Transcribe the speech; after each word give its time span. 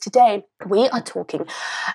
Today, 0.00 0.44
we 0.64 0.88
are 0.90 1.00
talking 1.00 1.44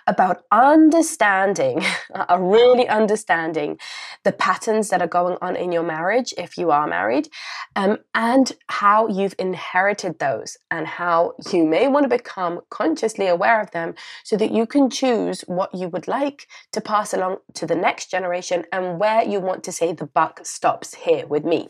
about 0.07 0.43
understanding, 0.51 1.81
uh, 2.13 2.37
really 2.37 2.85
understanding 2.85 3.79
the 4.25 4.33
patterns 4.33 4.89
that 4.89 5.01
are 5.01 5.07
going 5.07 5.37
on 5.41 5.55
in 5.55 5.71
your 5.71 5.83
marriage 5.83 6.33
if 6.37 6.57
you 6.57 6.69
are 6.69 6.85
married, 6.85 7.29
um, 7.77 7.99
and 8.13 8.51
how 8.67 9.07
you've 9.07 9.35
inherited 9.39 10.19
those, 10.19 10.57
and 10.69 10.85
how 10.85 11.33
you 11.53 11.65
may 11.65 11.87
want 11.87 12.03
to 12.03 12.09
become 12.09 12.59
consciously 12.69 13.27
aware 13.27 13.61
of 13.61 13.71
them 13.71 13.93
so 14.25 14.35
that 14.35 14.51
you 14.51 14.65
can 14.65 14.89
choose 14.89 15.41
what 15.47 15.73
you 15.73 15.87
would 15.87 16.09
like 16.09 16.47
to 16.73 16.81
pass 16.81 17.13
along 17.13 17.37
to 17.53 17.65
the 17.65 17.75
next 17.75 18.11
generation 18.11 18.65
and 18.73 18.99
where 18.99 19.23
you 19.23 19.39
want 19.39 19.63
to 19.63 19.71
say 19.71 19.93
the 19.93 20.05
buck 20.05 20.41
stops 20.43 20.93
here 20.93 21.25
with 21.25 21.45
me. 21.45 21.69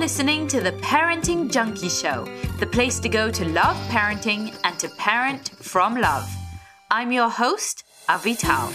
Listening 0.00 0.48
to 0.48 0.62
the 0.62 0.72
Parenting 0.80 1.52
Junkie 1.52 1.90
Show, 1.90 2.24
the 2.58 2.64
place 2.64 2.98
to 3.00 3.08
go 3.10 3.30
to 3.30 3.44
love 3.44 3.76
parenting 3.88 4.58
and 4.64 4.78
to 4.78 4.88
parent 4.96 5.50
from 5.50 6.00
love. 6.00 6.26
I'm 6.90 7.12
your 7.12 7.28
host, 7.28 7.84
Avital. 8.08 8.72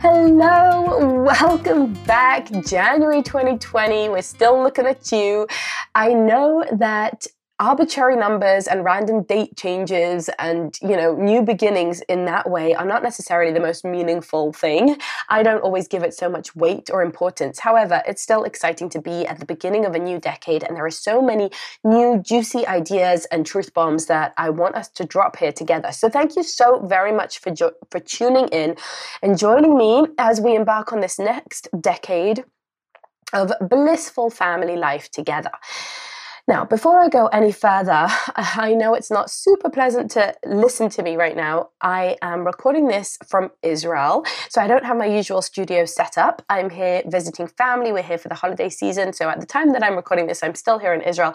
Hello, 0.00 1.22
welcome 1.22 1.92
back. 2.04 2.50
January 2.64 3.22
2020. 3.22 4.08
We're 4.08 4.22
still 4.22 4.62
looking 4.62 4.86
at 4.86 5.12
you. 5.12 5.46
I 5.94 6.14
know 6.14 6.64
that 6.72 7.26
arbitrary 7.60 8.16
numbers 8.16 8.66
and 8.66 8.84
random 8.84 9.22
date 9.22 9.56
changes 9.56 10.28
and 10.40 10.76
you 10.82 10.96
know 10.96 11.14
new 11.14 11.40
beginnings 11.40 12.00
in 12.08 12.24
that 12.24 12.50
way 12.50 12.74
are 12.74 12.84
not 12.84 13.02
necessarily 13.02 13.52
the 13.52 13.60
most 13.60 13.84
meaningful 13.84 14.52
thing. 14.52 14.96
I 15.28 15.44
don't 15.44 15.60
always 15.60 15.86
give 15.86 16.02
it 16.02 16.14
so 16.14 16.28
much 16.28 16.56
weight 16.56 16.90
or 16.92 17.02
importance. 17.02 17.60
However 17.60 18.02
it's 18.08 18.22
still 18.22 18.42
exciting 18.42 18.88
to 18.90 19.00
be 19.00 19.24
at 19.26 19.38
the 19.38 19.46
beginning 19.46 19.86
of 19.86 19.94
a 19.94 20.00
new 20.00 20.18
decade 20.18 20.64
and 20.64 20.76
there 20.76 20.84
are 20.84 20.90
so 20.90 21.22
many 21.22 21.50
new 21.84 22.20
juicy 22.20 22.66
ideas 22.66 23.24
and 23.30 23.46
truth 23.46 23.72
bombs 23.72 24.06
that 24.06 24.34
i 24.36 24.50
want 24.50 24.74
us 24.74 24.88
to 24.88 25.04
drop 25.04 25.36
here 25.36 25.52
together. 25.52 25.92
So 25.92 26.08
thank 26.08 26.34
you 26.34 26.42
so 26.42 26.84
very 26.86 27.12
much 27.12 27.38
for 27.38 27.52
jo- 27.52 27.78
for 27.90 28.00
tuning 28.00 28.48
in 28.48 28.76
and 29.22 29.38
joining 29.38 29.78
me 29.78 30.06
as 30.18 30.40
we 30.40 30.56
embark 30.56 30.92
on 30.92 31.00
this 31.00 31.20
next 31.20 31.68
decade 31.80 32.44
of 33.32 33.52
blissful 33.60 34.28
family 34.28 34.76
life 34.76 35.08
together 35.10 35.52
now, 36.46 36.66
before 36.66 37.00
I 37.00 37.08
go 37.08 37.28
any 37.28 37.52
further, 37.52 38.06
I 38.36 38.74
know 38.74 38.92
it's 38.92 39.10
not 39.10 39.30
super 39.30 39.70
pleasant 39.70 40.10
to 40.10 40.34
listen 40.44 40.90
to 40.90 41.02
me 41.02 41.16
right 41.16 41.34
now. 41.34 41.70
I 41.80 42.18
am 42.20 42.44
recording 42.44 42.86
this 42.86 43.16
from 43.26 43.50
Israel, 43.62 44.26
so 44.50 44.60
I 44.60 44.66
don't 44.66 44.84
have 44.84 44.98
my 44.98 45.06
usual 45.06 45.40
studio 45.40 45.86
set 45.86 46.18
up. 46.18 46.42
I'm 46.50 46.68
here 46.68 47.02
visiting 47.06 47.46
family. 47.46 47.92
We're 47.92 48.02
here 48.02 48.18
for 48.18 48.28
the 48.28 48.34
holiday 48.34 48.68
season. 48.68 49.14
So 49.14 49.30
at 49.30 49.40
the 49.40 49.46
time 49.46 49.72
that 49.72 49.82
I'm 49.82 49.96
recording 49.96 50.26
this, 50.26 50.42
I'm 50.42 50.54
still 50.54 50.78
here 50.78 50.92
in 50.92 51.00
Israel, 51.00 51.32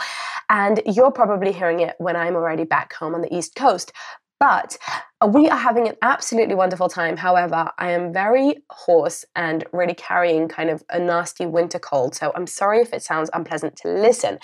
and 0.48 0.80
you're 0.86 1.12
probably 1.12 1.54
hearing 1.54 1.80
it 1.80 1.96
when 1.98 2.16
I'm 2.16 2.36
already 2.36 2.64
back 2.64 2.94
home 2.94 3.16
on 3.16 3.22
the 3.22 3.36
East 3.36 3.56
Coast. 3.56 3.92
But 4.40 4.78
uh, 5.22 5.28
we 5.28 5.50
are 5.50 5.58
having 5.58 5.88
an 5.88 5.96
absolutely 6.04 6.54
wonderful 6.54 6.88
time. 6.88 7.18
However, 7.18 7.72
I 7.80 7.92
am 7.92 8.14
very 8.14 8.58
hoarse 8.70 9.26
and 9.36 9.66
really 9.74 9.96
carrying 9.96 10.48
kind 10.48 10.70
of 10.70 10.84
a 10.92 11.00
nasty 11.00 11.48
winter 11.48 11.80
cold. 11.80 12.14
So 12.14 12.32
I'm 12.36 12.48
sorry 12.48 12.80
if 12.80 12.94
it 12.94 13.02
sounds 13.02 13.32
unpleasant 13.34 13.76
to 13.78 13.90
listen. 13.90 14.38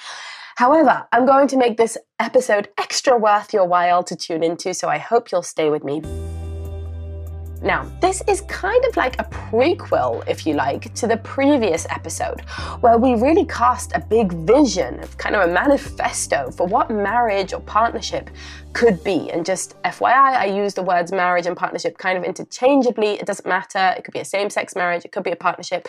However, 0.55 1.05
I'm 1.11 1.25
going 1.25 1.49
to 1.49 1.57
make 1.57 1.75
this 1.75 1.97
episode 2.17 2.69
extra 2.77 3.17
worth 3.17 3.53
your 3.53 3.67
while 3.67 4.03
to 4.03 4.15
tune 4.15 4.41
into, 4.41 4.73
so 4.73 4.87
I 4.87 4.97
hope 4.97 5.29
you'll 5.31 5.43
stay 5.43 5.69
with 5.69 5.83
me. 5.83 6.01
Now, 7.65 7.91
this 7.99 8.21
is 8.27 8.41
kind 8.41 8.85
of 8.85 8.95
like 8.95 9.19
a 9.19 9.23
prequel, 9.23 10.23
if 10.27 10.45
you 10.45 10.53
like, 10.53 10.93
to 10.93 11.07
the 11.07 11.17
previous 11.17 11.87
episode, 11.89 12.41
where 12.81 12.99
we 12.99 13.15
really 13.15 13.43
cast 13.45 13.91
a 13.95 13.99
big 13.99 14.31
vision 14.33 15.01
kind 15.17 15.35
of 15.35 15.49
a 15.49 15.51
manifesto 15.51 16.51
for 16.51 16.67
what 16.67 16.91
marriage 16.91 17.53
or 17.53 17.61
partnership 17.61 18.29
could 18.73 19.03
be. 19.03 19.31
And 19.31 19.43
just 19.43 19.81
FYI, 19.81 20.13
I 20.13 20.45
use 20.45 20.75
the 20.75 20.83
words 20.83 21.11
marriage 21.11 21.47
and 21.47 21.57
partnership 21.57 21.97
kind 21.97 22.19
of 22.19 22.23
interchangeably. 22.23 23.13
It 23.13 23.25
doesn't 23.25 23.47
matter. 23.47 23.95
It 23.97 24.03
could 24.03 24.13
be 24.13 24.19
a 24.19 24.25
same 24.25 24.51
sex 24.51 24.75
marriage, 24.75 25.03
it 25.03 25.11
could 25.11 25.23
be 25.23 25.31
a 25.31 25.35
partnership. 25.35 25.87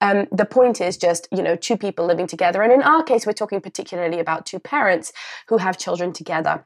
Um, 0.00 0.28
the 0.32 0.46
point 0.46 0.80
is 0.80 0.96
just, 0.96 1.28
you 1.30 1.42
know, 1.42 1.56
two 1.56 1.76
people 1.76 2.06
living 2.06 2.26
together. 2.26 2.62
And 2.62 2.72
in 2.72 2.80
our 2.80 3.02
case, 3.02 3.26
we're 3.26 3.34
talking 3.34 3.60
particularly 3.60 4.18
about 4.18 4.46
two 4.46 4.60
parents 4.60 5.12
who 5.48 5.58
have 5.58 5.76
children 5.76 6.14
together 6.14 6.64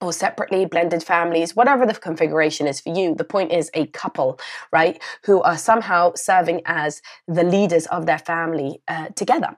or 0.00 0.12
separately 0.12 0.64
blended 0.64 1.02
families, 1.02 1.56
whatever 1.56 1.84
the 1.86 1.94
configuration 1.94 2.66
is 2.66 2.80
for 2.80 2.90
you. 2.90 3.14
The 3.14 3.24
point 3.24 3.52
is 3.52 3.70
a 3.74 3.86
couple, 3.86 4.38
right, 4.72 5.00
who 5.24 5.42
are 5.42 5.58
somehow 5.58 6.12
serving 6.14 6.62
as 6.66 7.02
the 7.26 7.42
leaders 7.42 7.86
of 7.86 8.06
their 8.06 8.18
family 8.18 8.80
uh, 8.88 9.08
together. 9.16 9.56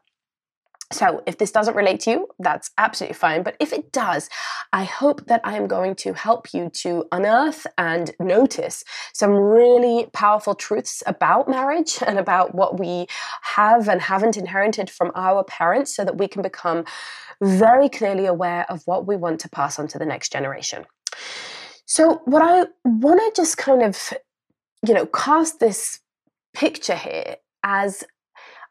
So, 0.92 1.22
if 1.24 1.38
this 1.38 1.52
doesn't 1.52 1.76
relate 1.76 2.00
to 2.00 2.10
you, 2.10 2.28
that's 2.40 2.70
absolutely 2.76 3.14
fine. 3.14 3.44
But 3.44 3.56
if 3.60 3.72
it 3.72 3.92
does, 3.92 4.28
I 4.72 4.82
hope 4.82 5.26
that 5.26 5.40
I 5.44 5.56
am 5.56 5.68
going 5.68 5.94
to 5.96 6.14
help 6.14 6.52
you 6.52 6.68
to 6.82 7.04
unearth 7.12 7.64
and 7.78 8.10
notice 8.18 8.82
some 9.14 9.30
really 9.30 10.10
powerful 10.12 10.56
truths 10.56 11.02
about 11.06 11.48
marriage 11.48 11.98
and 12.06 12.18
about 12.18 12.56
what 12.56 12.80
we 12.80 13.06
have 13.42 13.88
and 13.88 14.00
haven't 14.00 14.36
inherited 14.36 14.90
from 14.90 15.12
our 15.14 15.44
parents 15.44 15.94
so 15.94 16.04
that 16.04 16.18
we 16.18 16.26
can 16.26 16.42
become 16.42 16.84
very 17.40 17.88
clearly 17.88 18.26
aware 18.26 18.66
of 18.68 18.82
what 18.86 19.06
we 19.06 19.16
want 19.16 19.40
to 19.40 19.48
pass 19.48 19.78
on 19.78 19.86
to 19.88 19.98
the 19.98 20.04
next 20.04 20.32
generation. 20.32 20.84
So, 21.86 22.20
what 22.24 22.42
I 22.42 22.66
want 22.84 23.20
to 23.20 23.40
just 23.40 23.56
kind 23.56 23.82
of, 23.82 24.12
you 24.86 24.94
know, 24.94 25.06
cast 25.06 25.60
this 25.60 26.00
picture 26.52 26.96
here 26.96 27.36
as 27.62 28.02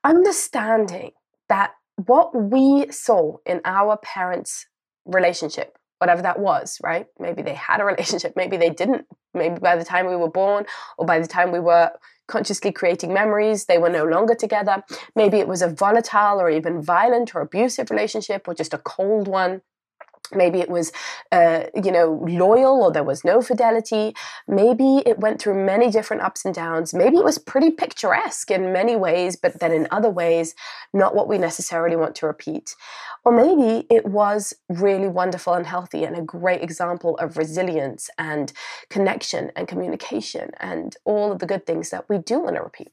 understanding 0.04 1.12
that 1.48 1.72
what 2.06 2.34
we 2.34 2.92
saw 2.92 3.38
in 3.46 3.62
our 3.66 3.98
parents' 3.98 4.66
relationship, 5.06 5.78
whatever 5.98 6.22
that 6.22 6.40
was, 6.40 6.78
right? 6.84 7.08
Maybe 7.20 7.42
they 7.42 7.56
had 7.56 7.82
a 7.82 7.86
relationship, 7.94 8.34
maybe 8.36 8.58
they 8.58 8.70
didn't. 8.70 9.06
Maybe 9.34 9.60
by 9.60 9.76
the 9.76 9.86
time 9.86 10.08
we 10.08 10.16
were 10.16 10.30
born 10.30 10.66
or 10.98 11.06
by 11.06 11.20
the 11.20 11.28
time 11.28 11.52
we 11.52 11.60
were 11.60 11.92
consciously 12.28 12.72
creating 12.72 13.14
memories, 13.14 13.66
they 13.66 13.78
were 13.78 13.90
no 13.90 14.06
longer 14.06 14.34
together. 14.34 14.84
Maybe 15.16 15.38
it 15.38 15.48
was 15.48 15.62
a 15.62 15.68
volatile 15.68 16.42
or 16.42 16.50
even 16.50 16.82
violent 16.82 17.36
or 17.36 17.42
abusive 17.42 17.92
relationship 17.92 18.48
or 18.48 18.54
just 18.56 18.74
a 18.74 18.80
cold 18.80 19.28
one 19.28 19.62
maybe 20.34 20.60
it 20.60 20.70
was 20.70 20.92
uh, 21.32 21.64
you 21.76 21.92
know 21.92 22.24
loyal 22.28 22.84
or 22.84 22.92
there 22.92 23.04
was 23.04 23.24
no 23.24 23.42
fidelity. 23.42 24.16
Maybe 24.48 25.04
it 25.06 25.20
went 25.20 25.42
through 25.42 25.66
many 25.66 25.92
different 25.92 26.24
ups 26.24 26.46
and 26.46 26.54
downs. 26.54 26.94
Maybe 26.94 27.18
it 27.18 27.24
was 27.24 27.38
pretty 27.38 27.72
picturesque 27.72 28.52
in 28.52 28.74
many 28.74 28.96
ways 28.96 29.36
but 29.36 29.60
then 29.60 29.72
in 29.72 29.88
other 29.92 30.10
ways 30.10 30.56
not 30.94 31.16
what 31.16 31.28
we 31.28 31.38
necessarily 31.38 31.96
want 31.96 32.16
to 32.16 32.28
repeat. 32.28 32.76
Or 33.26 33.32
maybe 33.32 33.86
it 33.90 34.06
was 34.06 34.54
really 34.70 35.08
wonderful 35.08 35.54
and 35.54 35.66
healthy 35.66 36.04
and 36.04 36.16
a 36.16 36.22
great 36.22 36.62
example 36.64 37.18
of 37.18 37.38
resilience 37.38 38.10
and 38.18 38.52
connection 38.90 39.52
and 39.56 39.68
communication 39.68 40.52
and 40.60 40.96
all 41.06 41.32
of 41.32 41.40
the 41.40 41.46
good 41.46 41.66
things 41.66 41.90
that 41.90 42.08
we 42.10 42.18
do 42.18 42.40
want 42.40 42.56
to 42.56 42.62
repeat 42.62 42.92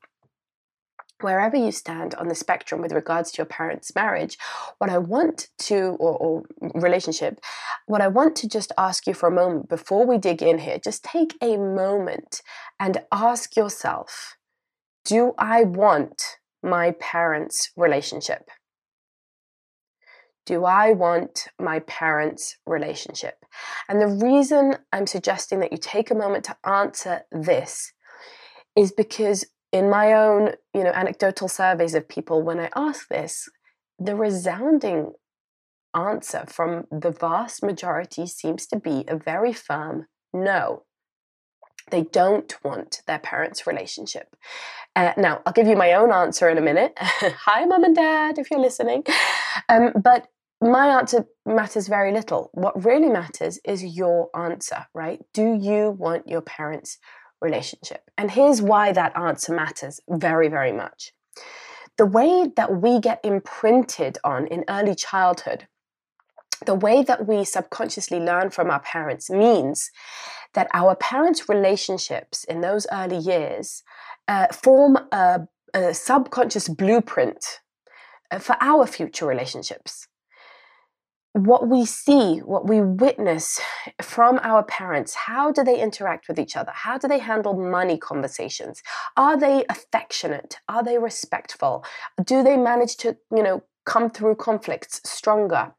wherever 1.20 1.56
you 1.56 1.72
stand 1.72 2.14
on 2.14 2.28
the 2.28 2.34
spectrum 2.34 2.80
with 2.80 2.92
regards 2.92 3.30
to 3.32 3.38
your 3.38 3.46
parents' 3.46 3.94
marriage, 3.94 4.36
what 4.78 4.90
I 4.90 4.98
want 4.98 5.48
to, 5.60 5.96
or, 5.98 6.16
or, 6.16 6.42
relationship, 6.74 7.40
what 7.86 8.00
I 8.00 8.08
want 8.08 8.36
to 8.36 8.48
just 8.48 8.72
ask 8.76 9.06
you 9.06 9.14
for 9.14 9.28
a 9.28 9.34
moment 9.34 9.68
before 9.68 10.06
we 10.06 10.18
dig 10.18 10.42
in 10.42 10.58
here, 10.58 10.78
just 10.82 11.04
take 11.04 11.36
a 11.40 11.56
moment 11.56 12.42
and 12.78 13.02
ask 13.12 13.56
yourself 13.56 14.36
Do 15.04 15.34
I 15.38 15.64
want 15.64 16.22
my 16.62 16.92
parents' 16.92 17.70
relationship? 17.76 18.50
Do 20.44 20.64
I 20.64 20.92
want 20.92 21.48
my 21.58 21.80
parents' 21.80 22.56
relationship? 22.66 23.44
And 23.88 24.00
the 24.00 24.26
reason 24.26 24.76
I'm 24.92 25.06
suggesting 25.06 25.58
that 25.60 25.72
you 25.72 25.78
take 25.78 26.10
a 26.10 26.14
moment 26.14 26.44
to 26.44 26.56
answer 26.64 27.22
this 27.32 27.92
is 28.76 28.92
because 28.92 29.44
in 29.76 29.90
my 29.90 30.14
own, 30.14 30.52
you 30.72 30.82
know, 30.82 30.92
anecdotal 30.92 31.48
surveys 31.48 31.94
of 31.94 32.08
people, 32.08 32.42
when 32.42 32.58
I 32.58 32.70
ask 32.74 33.08
this, 33.08 33.46
the 33.98 34.16
resounding 34.16 35.12
answer 35.94 36.44
from 36.48 36.84
the 36.90 37.10
vast 37.10 37.62
majority 37.62 38.26
seems 38.26 38.66
to 38.68 38.78
be 38.78 39.04
a 39.06 39.16
very 39.16 39.52
firm 39.52 40.06
no. 40.32 40.84
They 41.90 42.04
don't 42.04 42.52
want 42.64 43.02
their 43.06 43.18
parents' 43.18 43.66
relationship. 43.66 44.34
Uh, 44.96 45.12
now, 45.18 45.42
I'll 45.44 45.52
give 45.52 45.66
you 45.66 45.76
my 45.76 45.92
own 45.92 46.10
answer 46.10 46.48
in 46.48 46.56
a 46.56 46.62
minute. 46.62 46.94
Hi, 46.98 47.66
mum 47.66 47.84
and 47.84 47.94
dad, 47.94 48.38
if 48.38 48.50
you're 48.50 48.60
listening. 48.60 49.04
Um, 49.68 49.92
but 50.02 50.26
my 50.62 50.88
answer 50.88 51.26
matters 51.44 51.86
very 51.86 52.12
little. 52.12 52.48
What 52.54 52.82
really 52.82 53.10
matters 53.10 53.60
is 53.64 53.84
your 53.84 54.30
answer, 54.34 54.86
right? 54.94 55.20
Do 55.34 55.52
you 55.52 55.90
want 55.90 56.26
your 56.26 56.40
parents' 56.40 56.98
relationship. 57.40 58.10
And 58.16 58.30
here's 58.30 58.62
why 58.62 58.92
that 58.92 59.16
answer 59.16 59.54
matters 59.54 60.00
very, 60.08 60.48
very 60.48 60.72
much. 60.72 61.12
The 61.98 62.06
way 62.06 62.50
that 62.56 62.80
we 62.80 63.00
get 63.00 63.20
imprinted 63.24 64.18
on 64.24 64.46
in 64.46 64.64
early 64.68 64.94
childhood, 64.94 65.66
the 66.64 66.74
way 66.74 67.02
that 67.02 67.26
we 67.26 67.44
subconsciously 67.44 68.20
learn 68.20 68.50
from 68.50 68.70
our 68.70 68.80
parents 68.80 69.30
means 69.30 69.90
that 70.54 70.68
our 70.72 70.94
parents' 70.94 71.48
relationships 71.48 72.44
in 72.44 72.60
those 72.60 72.86
early 72.90 73.18
years 73.18 73.82
uh, 74.28 74.48
form 74.48 74.98
a 75.12 75.46
a 75.76 75.92
subconscious 75.92 76.68
blueprint 76.68 77.60
uh, 78.30 78.38
for 78.38 78.56
our 78.60 78.86
future 78.86 79.26
relationships. 79.26 80.08
What 81.36 81.68
we 81.68 81.84
see, 81.84 82.38
what 82.38 82.66
we 82.66 82.80
witness 82.80 83.60
from 84.00 84.40
our 84.42 84.62
parents, 84.62 85.12
how 85.14 85.52
do 85.52 85.62
they 85.62 85.78
interact 85.78 86.28
with 86.28 86.38
each 86.38 86.56
other? 86.56 86.72
How 86.74 86.96
do 86.96 87.08
they 87.08 87.18
handle 87.18 87.52
money 87.52 87.98
conversations? 87.98 88.82
Are 89.18 89.36
they 89.36 89.66
affectionate? 89.68 90.56
Are 90.66 90.82
they 90.82 90.96
respectful? 90.96 91.84
Do 92.24 92.42
they 92.42 92.56
manage 92.56 92.96
to, 92.98 93.18
you 93.30 93.42
know, 93.42 93.62
come 93.84 94.08
through 94.08 94.36
conflicts 94.36 95.02
stronger? 95.04 95.74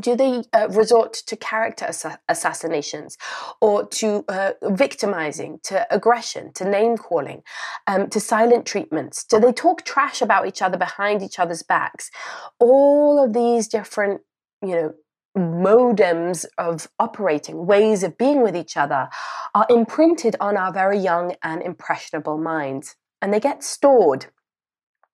do 0.00 0.14
they 0.14 0.42
uh, 0.52 0.68
resort 0.70 1.14
to 1.14 1.36
character 1.36 1.86
ass- 1.86 2.18
assassinations 2.28 3.16
or 3.60 3.86
to 3.88 4.24
uh, 4.28 4.52
victimizing, 4.62 5.60
to 5.64 5.86
aggression, 5.94 6.52
to 6.54 6.68
name 6.68 6.96
calling, 6.96 7.42
um, 7.86 8.08
to 8.10 8.20
silent 8.20 8.66
treatments? 8.66 9.24
Do 9.24 9.40
they 9.40 9.52
talk 9.52 9.84
trash 9.84 10.20
about 10.20 10.46
each 10.46 10.60
other 10.60 10.76
behind 10.76 11.22
each 11.22 11.38
other's 11.38 11.62
backs? 11.62 12.10
All 12.58 13.22
of 13.22 13.32
these 13.32 13.68
different, 13.68 14.20
you 14.62 14.74
know, 14.74 14.94
modems 15.36 16.44
of 16.56 16.88
operating, 16.98 17.66
ways 17.66 18.02
of 18.02 18.18
being 18.18 18.42
with 18.42 18.56
each 18.56 18.76
other, 18.76 19.08
are 19.54 19.66
imprinted 19.70 20.36
on 20.40 20.56
our 20.56 20.72
very 20.72 20.98
young 20.98 21.34
and 21.42 21.62
impressionable 21.62 22.38
minds. 22.38 22.96
And 23.22 23.32
they 23.32 23.40
get 23.40 23.62
stored 23.62 24.26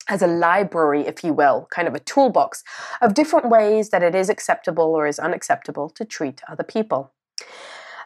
as 0.09 0.23
a 0.23 0.27
library, 0.27 1.07
if 1.07 1.25
you 1.25 1.33
will, 1.33 1.67
kind 1.71 1.89
of 1.89 1.95
a 1.95 2.01
toolbox 2.01 2.63
of 3.01 3.15
different 3.15 3.49
ways 3.49 3.91
that 3.91 4.03
it 4.03 4.15
is 4.15 4.29
acceptable 4.29 4.95
or 4.95 5.07
is 5.07 5.19
unacceptable 5.19 5.89
to 5.91 6.05
treat 6.05 6.43
other 6.49 6.65
people. 6.65 7.13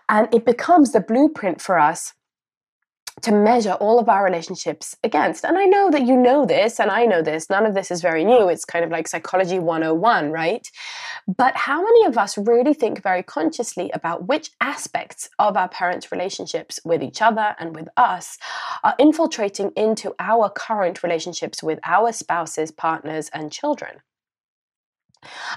And 0.09 0.33
it 0.33 0.47
becomes 0.47 0.93
the 0.93 1.01
blueprint 1.01 1.61
for 1.61 1.79
us 1.79 2.15
to 3.23 3.33
measure 3.33 3.73
all 3.73 3.99
of 3.99 4.09
our 4.09 4.25
relationships 4.25 4.97
against. 5.03 5.45
And 5.45 5.59
I 5.59 5.65
know 5.65 5.91
that 5.91 6.03
you 6.03 6.17
know 6.17 6.47
this, 6.47 6.79
and 6.79 6.91
I 6.91 7.05
know 7.05 7.23
this. 7.23 7.51
None 7.51 7.67
of 7.67 7.75
this 7.75 7.91
is 7.91 8.01
very 8.01 8.25
new. 8.25 8.49
It's 8.49 8.65
kind 8.65 8.85
of 8.85 8.91
like 8.91 9.09
psychology 9.09 9.59
101, 9.59 10.31
right? 10.31 10.69
But 11.37 11.57
how 11.57 11.83
many 11.83 12.07
of 12.07 12.17
us 12.17 12.39
really 12.39 12.75
think 12.75 13.03
very 13.03 13.23
consciously 13.23 13.91
about 13.93 14.27
which 14.27 14.51
aspects 14.61 15.29
of 15.39 15.57
our 15.57 15.69
parents' 15.69 16.13
relationships 16.13 16.81
with 16.85 17.03
each 17.03 17.21
other 17.21 17.55
and 17.59 17.75
with 17.75 17.89
us 17.97 18.39
are 18.83 18.95
infiltrating 18.99 19.71
into 19.77 20.15
our 20.19 20.49
current 20.49 21.03
relationships 21.03 21.63
with 21.63 21.79
our 21.85 22.13
spouses, 22.13 22.71
partners, 22.71 23.31
and 23.33 23.53
children? 23.53 24.01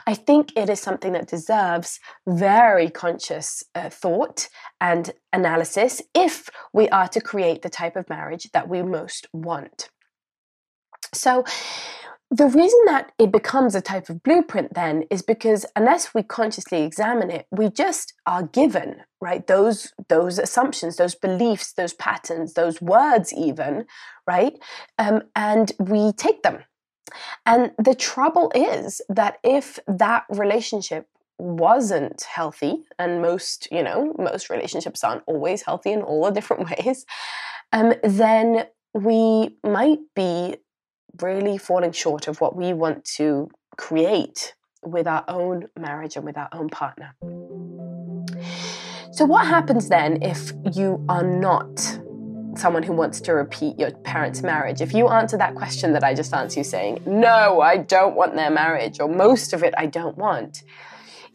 I 0.07 0.13
think 0.13 0.51
it 0.55 0.69
is 0.69 0.79
something 0.79 1.13
that 1.13 1.27
deserves 1.27 1.99
very 2.27 2.89
conscious 2.89 3.63
uh, 3.75 3.89
thought 3.89 4.49
and 4.79 5.11
analysis 5.33 6.01
if 6.13 6.49
we 6.73 6.89
are 6.89 7.07
to 7.09 7.21
create 7.21 7.61
the 7.61 7.69
type 7.69 7.95
of 7.95 8.09
marriage 8.09 8.49
that 8.53 8.69
we 8.69 8.81
most 8.81 9.27
want. 9.33 9.89
So, 11.13 11.43
the 12.33 12.45
reason 12.45 12.79
that 12.85 13.11
it 13.19 13.29
becomes 13.29 13.75
a 13.75 13.81
type 13.81 14.07
of 14.07 14.23
blueprint 14.23 14.73
then 14.73 15.03
is 15.09 15.21
because 15.21 15.65
unless 15.75 16.13
we 16.13 16.23
consciously 16.23 16.83
examine 16.83 17.29
it, 17.29 17.45
we 17.51 17.69
just 17.69 18.13
are 18.25 18.43
given, 18.43 19.01
right, 19.19 19.45
those 19.47 19.91
those 20.07 20.39
assumptions, 20.39 20.95
those 20.95 21.13
beliefs, 21.13 21.73
those 21.73 21.93
patterns, 21.93 22.53
those 22.53 22.81
words 22.81 23.33
even, 23.33 23.85
right? 24.25 24.53
Um, 24.97 25.23
and 25.35 25.73
we 25.77 26.13
take 26.13 26.41
them 26.43 26.63
and 27.45 27.71
the 27.77 27.95
trouble 27.95 28.51
is 28.55 29.01
that 29.09 29.37
if 29.43 29.79
that 29.87 30.25
relationship 30.29 31.07
wasn't 31.37 32.21
healthy, 32.23 32.83
and 32.99 33.21
most, 33.21 33.67
you 33.71 33.83
know, 33.83 34.13
most 34.17 34.49
relationships 34.49 35.03
aren't 35.03 35.23
always 35.25 35.63
healthy 35.63 35.91
in 35.91 36.01
all 36.01 36.25
the 36.25 36.31
different 36.31 36.69
ways, 36.85 37.05
um, 37.73 37.93
then 38.03 38.65
we 38.93 39.55
might 39.63 39.99
be 40.15 40.57
really 41.21 41.57
falling 41.57 41.91
short 41.91 42.27
of 42.27 42.39
what 42.41 42.55
we 42.55 42.73
want 42.73 43.03
to 43.05 43.49
create 43.77 44.53
with 44.83 45.07
our 45.07 45.23
own 45.27 45.67
marriage 45.77 46.15
and 46.15 46.25
with 46.25 46.37
our 46.37 46.49
own 46.51 46.69
partner. 46.69 47.15
So, 49.11 49.25
what 49.25 49.45
happens 49.45 49.89
then 49.89 50.21
if 50.21 50.53
you 50.73 51.03
are 51.09 51.23
not 51.23 51.99
someone 52.56 52.83
who 52.83 52.94
wants 52.94 53.21
to 53.21 53.33
repeat 53.33 53.80
your 53.80 53.92
parents' 53.92 54.42
marriage, 54.42 54.81
if 54.81 54.94
you 54.94 55.07
answer 55.07 55.38
that 55.38 55.56
question 55.56 55.94
that 55.94 56.03
I 56.03 56.13
just 56.13 56.33
answered 56.33 56.57
you 56.57 56.63
saying, 56.63 57.01
no, 57.06 57.62
I 57.62 57.77
don't 57.77 58.15
want 58.15 58.36
their 58.36 58.51
marriage, 58.51 59.00
or 59.00 59.07
most 59.07 59.53
of 59.53 59.63
it 59.63 59.74
I 59.77 59.86
don't 59.86 60.18
want, 60.18 60.63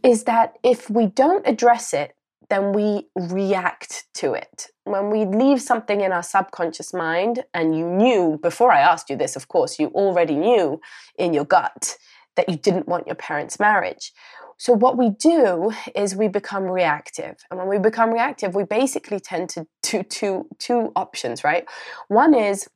is 0.03 0.25
that 0.25 0.55
if 0.63 0.91
we 0.91 1.07
don't 1.07 1.47
address 1.47 1.93
it, 1.93 2.15
then 2.49 2.73
we 2.73 3.09
react 3.17 4.05
to 4.15 4.33
it. 4.33 4.69
When 4.85 5.11
we 5.11 5.25
leave 5.25 5.61
something 5.61 6.01
in 6.01 6.13
our 6.13 6.23
subconscious 6.23 6.95
mind, 6.95 7.45
and 7.53 7.77
you 7.77 7.87
knew 7.89 8.39
before 8.41 8.71
I 8.71 8.81
asked 8.81 9.11
you 9.11 9.17
this, 9.17 9.35
of 9.35 9.49
course, 9.49 9.79
you 9.81 9.89
already 9.89 10.37
knew 10.37 10.81
in 11.19 11.35
your 11.35 11.45
gut 11.45 11.97
that 12.37 12.49
you 12.49 12.57
didn't 12.57 12.87
want 12.87 13.07
your 13.07 13.17
parents' 13.17 13.59
marriage. 13.59 14.13
So, 14.59 14.73
what 14.73 14.97
we 14.97 15.11
do 15.11 15.73
is 15.95 16.17
we 16.17 16.29
become 16.29 16.65
reactive. 16.65 17.37
And 17.51 17.59
when 17.59 17.69
we 17.69 17.79
become 17.79 18.13
reactive, 18.13 18.55
we 18.55 18.65
basically 18.65 19.21
tend 19.21 19.51
to 19.51 19.67
do 19.83 20.03
two, 20.03 20.49
two 20.59 20.93
options, 20.97 21.45
right? 21.45 21.67
One 22.09 22.35
is 22.35 22.69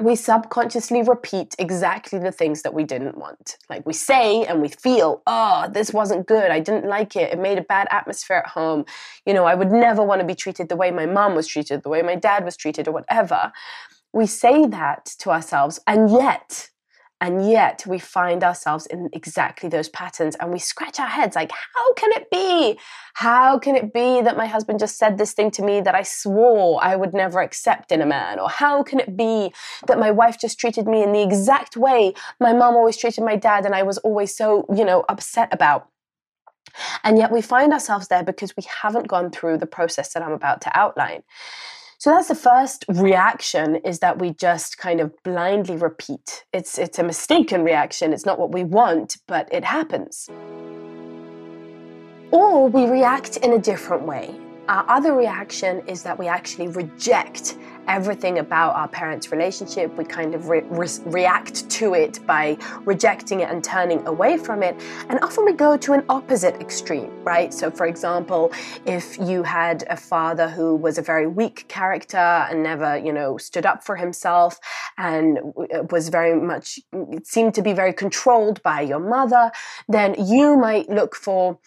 we 0.00 0.16
subconsciously 0.16 1.02
repeat 1.02 1.54
exactly 1.56 2.18
the 2.18 2.32
things 2.32 2.62
that 2.62 2.74
we 2.74 2.82
didn't 2.82 3.16
want. 3.16 3.58
Like 3.70 3.86
we 3.86 3.92
say 3.92 4.44
and 4.44 4.60
we 4.60 4.68
feel, 4.68 5.22
oh, 5.26 5.68
this 5.72 5.92
wasn't 5.92 6.26
good. 6.26 6.50
I 6.50 6.58
didn't 6.58 6.88
like 6.88 7.14
it. 7.14 7.32
It 7.32 7.38
made 7.38 7.58
a 7.58 7.62
bad 7.62 7.86
atmosphere 7.92 8.38
at 8.38 8.48
home. 8.48 8.86
You 9.24 9.34
know, 9.34 9.44
I 9.44 9.54
would 9.54 9.70
never 9.70 10.02
want 10.02 10.20
to 10.20 10.26
be 10.26 10.34
treated 10.34 10.68
the 10.68 10.74
way 10.74 10.90
my 10.90 11.06
mom 11.06 11.36
was 11.36 11.46
treated, 11.46 11.84
the 11.84 11.90
way 11.90 12.02
my 12.02 12.16
dad 12.16 12.44
was 12.44 12.56
treated, 12.56 12.88
or 12.88 12.92
whatever. 12.92 13.52
We 14.12 14.26
say 14.26 14.66
that 14.66 15.06
to 15.20 15.30
ourselves, 15.30 15.78
and 15.86 16.10
yet 16.10 16.70
and 17.20 17.48
yet 17.48 17.84
we 17.86 17.98
find 17.98 18.42
ourselves 18.42 18.86
in 18.86 19.08
exactly 19.12 19.68
those 19.68 19.88
patterns 19.88 20.36
and 20.36 20.52
we 20.52 20.58
scratch 20.58 20.98
our 20.98 21.06
heads 21.06 21.36
like, 21.36 21.52
how 21.52 21.92
can 21.94 22.10
it 22.12 22.28
be? 22.30 22.78
How 23.14 23.58
can 23.58 23.76
it 23.76 23.92
be 23.92 24.20
that 24.20 24.36
my 24.36 24.46
husband 24.46 24.80
just 24.80 24.98
said 24.98 25.16
this 25.16 25.32
thing 25.32 25.50
to 25.52 25.62
me 25.62 25.80
that 25.80 25.94
I 25.94 26.02
swore 26.02 26.82
I 26.82 26.96
would 26.96 27.14
never 27.14 27.40
accept 27.40 27.92
in 27.92 28.02
a 28.02 28.06
man? 28.06 28.40
Or 28.40 28.50
how 28.50 28.82
can 28.82 28.98
it 28.98 29.16
be 29.16 29.54
that 29.86 29.98
my 29.98 30.10
wife 30.10 30.38
just 30.40 30.58
treated 30.58 30.86
me 30.86 31.02
in 31.02 31.12
the 31.12 31.22
exact 31.22 31.76
way 31.76 32.14
my 32.40 32.52
mom 32.52 32.74
always 32.74 32.96
treated 32.96 33.24
my 33.24 33.36
dad 33.36 33.64
and 33.64 33.74
I 33.74 33.84
was 33.84 33.98
always 33.98 34.36
so, 34.36 34.66
you 34.74 34.84
know, 34.84 35.04
upset 35.08 35.48
about? 35.52 35.88
And 37.04 37.16
yet 37.16 37.30
we 37.30 37.40
find 37.40 37.72
ourselves 37.72 38.08
there 38.08 38.24
because 38.24 38.56
we 38.56 38.64
haven't 38.82 39.06
gone 39.06 39.30
through 39.30 39.58
the 39.58 39.66
process 39.66 40.12
that 40.12 40.22
I'm 40.22 40.32
about 40.32 40.60
to 40.62 40.78
outline. 40.78 41.22
So 41.98 42.10
that's 42.10 42.28
the 42.28 42.34
first 42.34 42.84
reaction 42.88 43.76
is 43.76 44.00
that 44.00 44.18
we 44.18 44.32
just 44.34 44.78
kind 44.78 45.00
of 45.00 45.12
blindly 45.22 45.76
repeat. 45.76 46.44
It's 46.52 46.78
it's 46.78 46.98
a 46.98 47.02
mistaken 47.02 47.64
reaction. 47.64 48.12
It's 48.12 48.26
not 48.26 48.38
what 48.38 48.52
we 48.52 48.64
want, 48.64 49.18
but 49.26 49.48
it 49.52 49.64
happens. 49.64 50.28
Or 52.30 52.68
we 52.68 52.86
react 52.86 53.36
in 53.38 53.52
a 53.52 53.58
different 53.58 54.04
way. 54.06 54.43
Our 54.68 54.84
other 54.88 55.12
reaction 55.12 55.86
is 55.86 56.02
that 56.04 56.18
we 56.18 56.26
actually 56.26 56.68
reject 56.68 57.58
everything 57.86 58.38
about 58.38 58.74
our 58.74 58.88
parents' 58.88 59.30
relationship. 59.30 59.94
We 59.98 60.04
kind 60.06 60.34
of 60.34 60.48
re- 60.48 60.62
re- 60.70 60.88
react 61.04 61.68
to 61.68 61.92
it 61.92 62.26
by 62.26 62.56
rejecting 62.86 63.40
it 63.40 63.50
and 63.50 63.62
turning 63.62 64.06
away 64.06 64.38
from 64.38 64.62
it. 64.62 64.74
And 65.10 65.20
often 65.20 65.44
we 65.44 65.52
go 65.52 65.76
to 65.76 65.92
an 65.92 66.02
opposite 66.08 66.54
extreme, 66.62 67.10
right? 67.24 67.52
So, 67.52 67.70
for 67.70 67.84
example, 67.84 68.52
if 68.86 69.18
you 69.18 69.42
had 69.42 69.84
a 69.90 69.98
father 69.98 70.48
who 70.48 70.76
was 70.76 70.96
a 70.96 71.02
very 71.02 71.26
weak 71.26 71.66
character 71.68 72.16
and 72.16 72.62
never, 72.62 72.96
you 72.96 73.12
know, 73.12 73.36
stood 73.36 73.66
up 73.66 73.84
for 73.84 73.96
himself 73.96 74.58
and 74.96 75.40
uh, 75.74 75.82
was 75.90 76.08
very 76.08 76.40
much, 76.40 76.78
mm, 76.94 77.24
seemed 77.26 77.52
to 77.54 77.62
be 77.62 77.74
very 77.74 77.92
controlled 77.92 78.62
by 78.62 78.80
your 78.80 79.00
mother, 79.00 79.52
then 79.88 80.14
you 80.18 80.56
might 80.56 80.88
look 80.88 81.14
for 81.14 81.58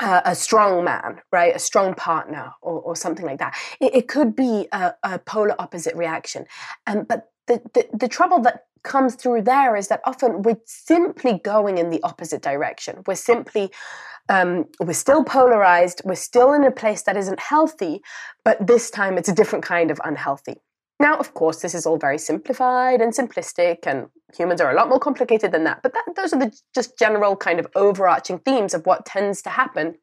uh, 0.00 0.22
a 0.24 0.34
strong 0.34 0.84
man, 0.84 1.20
right? 1.30 1.54
A 1.54 1.58
strong 1.58 1.94
partner 1.94 2.52
or, 2.62 2.80
or 2.80 2.96
something 2.96 3.26
like 3.26 3.38
that. 3.38 3.56
It, 3.80 3.94
it 3.94 4.08
could 4.08 4.34
be 4.34 4.66
a, 4.72 4.94
a, 5.02 5.18
polar 5.18 5.54
opposite 5.60 5.94
reaction. 5.94 6.46
Um, 6.86 7.04
but 7.08 7.30
the, 7.46 7.60
the, 7.74 7.86
the 7.96 8.08
trouble 8.08 8.40
that 8.42 8.64
comes 8.82 9.14
through 9.14 9.42
there 9.42 9.76
is 9.76 9.88
that 9.88 10.00
often 10.04 10.42
we're 10.42 10.60
simply 10.64 11.40
going 11.44 11.78
in 11.78 11.90
the 11.90 12.02
opposite 12.02 12.40
direction. 12.42 13.02
We're 13.06 13.14
simply, 13.14 13.70
um, 14.28 14.66
we're 14.80 14.94
still 14.94 15.22
polarized, 15.22 16.00
we're 16.04 16.14
still 16.14 16.54
in 16.54 16.64
a 16.64 16.70
place 16.70 17.02
that 17.02 17.16
isn't 17.16 17.40
healthy, 17.40 18.00
but 18.44 18.66
this 18.66 18.90
time 18.90 19.18
it's 19.18 19.28
a 19.28 19.34
different 19.34 19.64
kind 19.64 19.90
of 19.90 20.00
unhealthy. 20.04 20.56
Now, 21.00 21.16
of 21.16 21.32
course, 21.32 21.62
this 21.62 21.74
is 21.74 21.86
all 21.86 21.96
very 21.96 22.18
simplified 22.18 23.00
and 23.00 23.14
simplistic, 23.14 23.86
and 23.86 24.08
humans 24.36 24.60
are 24.60 24.70
a 24.70 24.74
lot 24.74 24.90
more 24.90 25.00
complicated 25.00 25.50
than 25.50 25.64
that. 25.64 25.80
But 25.82 25.94
that, 25.94 26.04
those 26.14 26.34
are 26.34 26.38
the 26.38 26.54
just 26.74 26.98
general 26.98 27.36
kind 27.36 27.58
of 27.58 27.66
overarching 27.74 28.38
themes 28.40 28.74
of 28.74 28.84
what 28.84 29.06
tends 29.06 29.40
to 29.42 29.50
happen 29.50 29.96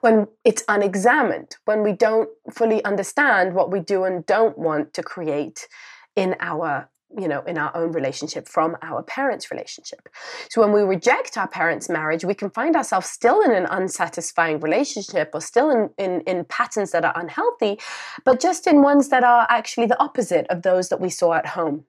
when 0.00 0.26
it's 0.44 0.64
unexamined, 0.68 1.56
when 1.64 1.82
we 1.82 1.92
don't 1.92 2.28
fully 2.52 2.84
understand 2.84 3.54
what 3.54 3.70
we 3.70 3.80
do 3.80 4.04
and 4.04 4.26
don't 4.26 4.58
want 4.58 4.92
to 4.94 5.02
create 5.02 5.68
in 6.16 6.34
our 6.40 6.88
you 7.16 7.28
know, 7.28 7.40
in 7.42 7.56
our 7.58 7.74
own 7.76 7.92
relationship 7.92 8.48
from 8.48 8.76
our 8.82 9.02
parents' 9.02 9.50
relationship. 9.50 10.08
So 10.50 10.60
when 10.60 10.72
we 10.72 10.82
reject 10.82 11.38
our 11.38 11.48
parents' 11.48 11.88
marriage, 11.88 12.24
we 12.24 12.34
can 12.34 12.50
find 12.50 12.74
ourselves 12.74 13.08
still 13.08 13.40
in 13.42 13.52
an 13.52 13.66
unsatisfying 13.66 14.60
relationship 14.60 15.30
or 15.32 15.40
still 15.40 15.70
in, 15.70 15.90
in, 15.98 16.20
in 16.22 16.44
patterns 16.44 16.90
that 16.92 17.04
are 17.04 17.12
unhealthy, 17.16 17.78
but 18.24 18.40
just 18.40 18.66
in 18.66 18.82
ones 18.82 19.08
that 19.10 19.24
are 19.24 19.46
actually 19.48 19.86
the 19.86 20.00
opposite 20.00 20.46
of 20.48 20.62
those 20.62 20.88
that 20.88 21.00
we 21.00 21.08
saw 21.08 21.34
at 21.34 21.46
home. 21.46 21.84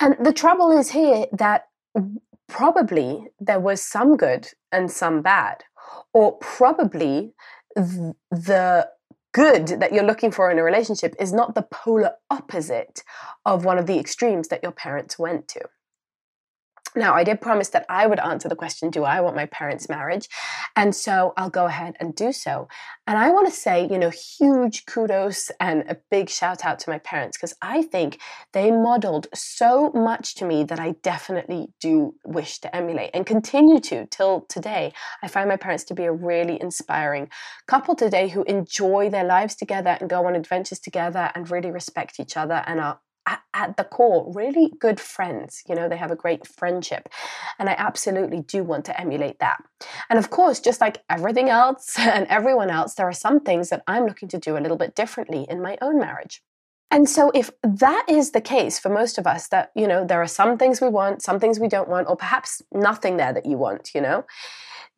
And 0.00 0.16
the 0.18 0.32
trouble 0.32 0.76
is 0.76 0.90
here 0.90 1.26
that 1.32 1.68
probably 2.48 3.28
there 3.40 3.60
was 3.60 3.80
some 3.82 4.16
good 4.16 4.48
and 4.72 4.90
some 4.90 5.22
bad, 5.22 5.64
or 6.12 6.32
probably 6.38 7.34
the 7.76 8.88
good 9.32 9.68
that 9.68 9.92
you're 9.92 10.04
looking 10.04 10.30
for 10.30 10.50
in 10.50 10.58
a 10.58 10.62
relationship 10.62 11.14
is 11.18 11.32
not 11.32 11.54
the 11.54 11.66
polar 11.70 12.12
opposite 12.30 13.02
of 13.44 13.64
one 13.64 13.78
of 13.78 13.86
the 13.86 13.98
extremes 13.98 14.48
that 14.48 14.62
your 14.62 14.72
parents 14.72 15.18
went 15.18 15.48
to. 15.48 15.62
Now, 16.94 17.14
I 17.14 17.24
did 17.24 17.40
promise 17.40 17.70
that 17.70 17.86
I 17.88 18.06
would 18.06 18.20
answer 18.20 18.48
the 18.48 18.56
question 18.56 18.90
Do 18.90 19.04
I 19.04 19.20
want 19.20 19.34
my 19.34 19.46
parents' 19.46 19.88
marriage? 19.88 20.28
And 20.76 20.94
so 20.94 21.32
I'll 21.36 21.50
go 21.50 21.66
ahead 21.66 21.96
and 22.00 22.14
do 22.14 22.32
so. 22.32 22.68
And 23.06 23.18
I 23.18 23.30
want 23.30 23.46
to 23.46 23.52
say, 23.52 23.88
you 23.90 23.98
know, 23.98 24.10
huge 24.10 24.84
kudos 24.84 25.50
and 25.58 25.84
a 25.88 25.96
big 26.10 26.28
shout 26.28 26.64
out 26.64 26.78
to 26.80 26.90
my 26.90 26.98
parents 26.98 27.38
because 27.38 27.54
I 27.62 27.82
think 27.82 28.20
they 28.52 28.70
modeled 28.70 29.26
so 29.34 29.90
much 29.94 30.34
to 30.36 30.44
me 30.44 30.64
that 30.64 30.78
I 30.78 30.92
definitely 31.02 31.68
do 31.80 32.14
wish 32.24 32.58
to 32.60 32.76
emulate 32.76 33.10
and 33.14 33.24
continue 33.24 33.80
to 33.80 34.06
till 34.06 34.42
today. 34.42 34.92
I 35.22 35.28
find 35.28 35.48
my 35.48 35.56
parents 35.56 35.84
to 35.84 35.94
be 35.94 36.04
a 36.04 36.12
really 36.12 36.60
inspiring 36.60 37.30
couple 37.66 37.94
today 37.94 38.28
who 38.28 38.44
enjoy 38.44 39.08
their 39.08 39.24
lives 39.24 39.54
together 39.54 39.96
and 39.98 40.10
go 40.10 40.26
on 40.26 40.34
adventures 40.34 40.78
together 40.78 41.30
and 41.34 41.50
really 41.50 41.70
respect 41.70 42.20
each 42.20 42.36
other 42.36 42.62
and 42.66 42.80
are 42.80 43.00
at, 43.26 43.76
the 43.76 43.84
core 43.84 44.32
really 44.34 44.72
good 44.80 44.98
friends 44.98 45.62
you 45.68 45.74
know 45.74 45.88
they 45.88 45.96
have 45.96 46.10
a 46.10 46.16
great 46.16 46.46
friendship 46.46 47.08
and 47.58 47.68
i 47.68 47.74
absolutely 47.78 48.40
do 48.40 48.64
want 48.64 48.84
to 48.84 49.00
emulate 49.00 49.38
that. 49.38 49.62
And 50.10 50.18
of 50.18 50.30
course 50.30 50.58
just 50.58 50.80
like 50.80 50.98
everything 51.08 51.48
else 51.48 51.94
and 51.98 52.26
everyone 52.28 52.70
else 52.70 52.94
there 52.94 53.06
are 53.06 53.12
some 53.12 53.40
things 53.40 53.68
that 53.68 53.82
i'm 53.86 54.06
looking 54.06 54.28
to 54.30 54.38
do 54.38 54.56
a 54.56 54.60
little 54.60 54.76
bit 54.76 54.94
differently 54.94 55.46
in 55.48 55.62
my 55.62 55.78
own 55.80 55.98
marriage. 55.98 56.42
And 56.92 57.08
so 57.08 57.30
if 57.34 57.50
that 57.62 58.04
is 58.06 58.32
the 58.32 58.42
case 58.42 58.78
for 58.78 58.90
most 58.90 59.16
of 59.16 59.26
us 59.26 59.48
that 59.48 59.70
you 59.74 59.88
know 59.88 60.04
there 60.04 60.20
are 60.20 60.26
some 60.26 60.58
things 60.58 60.80
we 60.80 60.88
want 60.88 61.22
some 61.22 61.40
things 61.40 61.58
we 61.58 61.68
don't 61.68 61.88
want 61.88 62.08
or 62.08 62.16
perhaps 62.16 62.60
nothing 62.70 63.16
there 63.16 63.32
that 63.32 63.46
you 63.46 63.56
want 63.56 63.90
you 63.94 64.00
know 64.00 64.24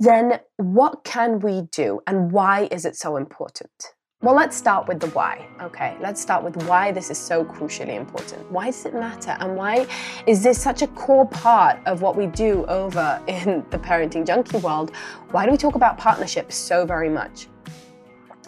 then 0.01 0.41
what 0.57 1.05
can 1.05 1.39
we 1.39 1.63
do 1.71 2.01
and 2.07 2.33
why 2.33 2.69
is 2.73 2.85
it 2.85 2.97
so 2.97 3.17
important 3.17 3.94
well, 4.25 4.35
let's 4.35 4.57
start 4.57 4.89
with 4.89 5.01
the 5.01 5.09
why. 5.09 5.47
Okay, 5.61 5.99
let's 6.01 6.19
start 6.19 6.43
with 6.43 6.57
why 6.67 6.91
this 6.91 7.11
is 7.11 7.19
so 7.19 7.45
crucially 7.45 7.95
important. 7.95 8.51
Why 8.51 8.67
does 8.67 8.87
it 8.87 8.95
matter? 8.95 9.37
And 9.39 9.55
why 9.55 9.87
is 10.27 10.43
this 10.43 10.59
such 10.59 10.81
a 10.81 10.87
core 10.87 11.29
part 11.29 11.79
of 11.85 12.01
what 12.01 12.17
we 12.17 12.29
do 12.29 12.65
over 12.65 13.23
in 13.27 13.67
the 13.69 13.79
parenting 13.79 14.27
junkie 14.27 14.57
world? 14.57 14.93
Why 15.31 15.45
do 15.45 15.51
we 15.51 15.59
talk 15.59 15.75
about 15.75 15.99
partnerships 15.99 16.57
so 16.57 16.87
very 16.87 17.11
much? 17.11 17.49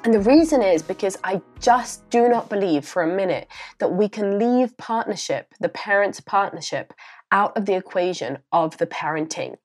And 0.05 0.15
the 0.15 0.21
reason 0.21 0.63
is 0.63 0.81
because 0.81 1.19
I 1.25 1.43
just 1.61 2.09
do 2.09 2.27
not 2.27 2.49
believe 2.49 2.87
for 2.87 3.03
a 3.03 3.15
minute 3.15 3.47
that 3.79 3.93
we 3.93 4.09
can 4.09 4.39
leave 4.39 4.75
partnership, 4.79 5.53
the 5.61 5.69
parents' 5.69 6.21
partnership, 6.21 6.95
out 7.33 7.55
of 7.55 7.67
the 7.67 7.75
equation 7.75 8.39
of 8.51 8.79
the 8.79 8.87
parenting. 8.87 9.57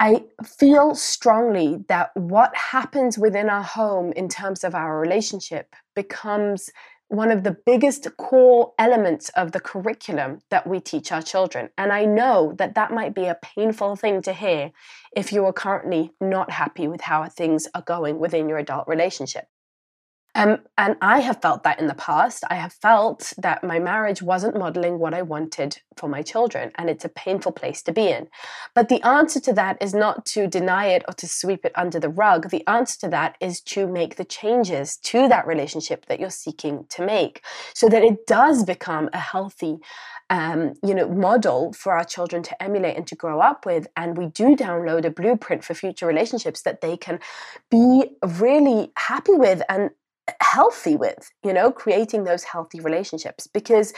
I 0.00 0.24
feel 0.44 0.94
strongly 0.94 1.84
that 1.88 2.10
what 2.14 2.54
happens 2.54 3.18
within 3.18 3.50
our 3.50 3.64
home 3.64 4.12
in 4.12 4.28
terms 4.28 4.62
of 4.62 4.74
our 4.74 5.00
relationship 5.00 5.74
becomes 5.96 6.70
one 7.08 7.30
of 7.30 7.42
the 7.42 7.56
biggest 7.66 8.06
core 8.16 8.74
elements 8.78 9.30
of 9.30 9.52
the 9.52 9.60
curriculum 9.60 10.40
that 10.50 10.66
we 10.66 10.78
teach 10.78 11.10
our 11.10 11.22
children. 11.22 11.70
And 11.78 11.92
I 11.92 12.04
know 12.04 12.52
that 12.58 12.74
that 12.74 12.92
might 12.92 13.14
be 13.14 13.24
a 13.24 13.38
painful 13.42 13.96
thing 13.96 14.22
to 14.22 14.32
hear 14.32 14.70
if 15.16 15.32
you 15.32 15.44
are 15.46 15.52
currently 15.52 16.12
not 16.20 16.50
happy 16.50 16.86
with 16.86 17.00
how 17.00 17.26
things 17.28 17.66
are 17.74 17.82
going 17.82 18.18
within 18.18 18.48
your 18.48 18.58
adult 18.58 18.86
relationship. 18.86 19.48
Um, 20.34 20.58
and 20.76 20.96
I 21.00 21.20
have 21.20 21.42
felt 21.42 21.64
that 21.64 21.80
in 21.80 21.86
the 21.88 21.94
past. 21.94 22.44
I 22.48 22.54
have 22.54 22.72
felt 22.72 23.32
that 23.38 23.64
my 23.64 23.78
marriage 23.78 24.22
wasn't 24.22 24.58
modeling 24.58 24.98
what 24.98 25.14
I 25.14 25.22
wanted 25.22 25.80
for 25.96 26.08
my 26.08 26.22
children, 26.22 26.70
and 26.76 26.88
it's 26.88 27.04
a 27.04 27.08
painful 27.08 27.52
place 27.52 27.82
to 27.82 27.92
be 27.92 28.08
in. 28.08 28.28
But 28.74 28.88
the 28.88 29.02
answer 29.02 29.40
to 29.40 29.52
that 29.54 29.82
is 29.82 29.94
not 29.94 30.24
to 30.26 30.46
deny 30.46 30.86
it 30.86 31.02
or 31.08 31.14
to 31.14 31.26
sweep 31.26 31.64
it 31.64 31.72
under 31.74 31.98
the 31.98 32.08
rug. 32.08 32.50
The 32.50 32.66
answer 32.68 33.00
to 33.00 33.08
that 33.08 33.36
is 33.40 33.60
to 33.62 33.86
make 33.86 34.16
the 34.16 34.24
changes 34.24 34.96
to 34.98 35.28
that 35.28 35.46
relationship 35.46 36.06
that 36.06 36.20
you're 36.20 36.30
seeking 36.30 36.86
to 36.90 37.04
make 37.04 37.42
so 37.74 37.88
that 37.88 38.04
it 38.04 38.26
does 38.26 38.64
become 38.64 39.10
a 39.12 39.18
healthy 39.18 39.78
um, 40.30 40.74
you 40.82 40.94
know, 40.94 41.08
model 41.08 41.72
for 41.72 41.94
our 41.94 42.04
children 42.04 42.42
to 42.42 42.62
emulate 42.62 42.96
and 42.96 43.06
to 43.06 43.14
grow 43.14 43.40
up 43.40 43.64
with. 43.64 43.86
And 43.96 44.16
we 44.16 44.26
do 44.26 44.54
download 44.54 45.04
a 45.04 45.10
blueprint 45.10 45.64
for 45.64 45.74
future 45.74 46.06
relationships 46.06 46.62
that 46.62 46.80
they 46.80 46.96
can 46.96 47.18
be 47.70 48.10
really 48.22 48.92
happy 48.96 49.32
with 49.32 49.62
and 49.68 49.90
healthy 50.40 50.96
with, 50.96 51.30
you 51.44 51.52
know, 51.52 51.70
creating 51.70 52.24
those 52.24 52.44
healthy 52.44 52.80
relationships. 52.80 53.46
Because 53.46 53.92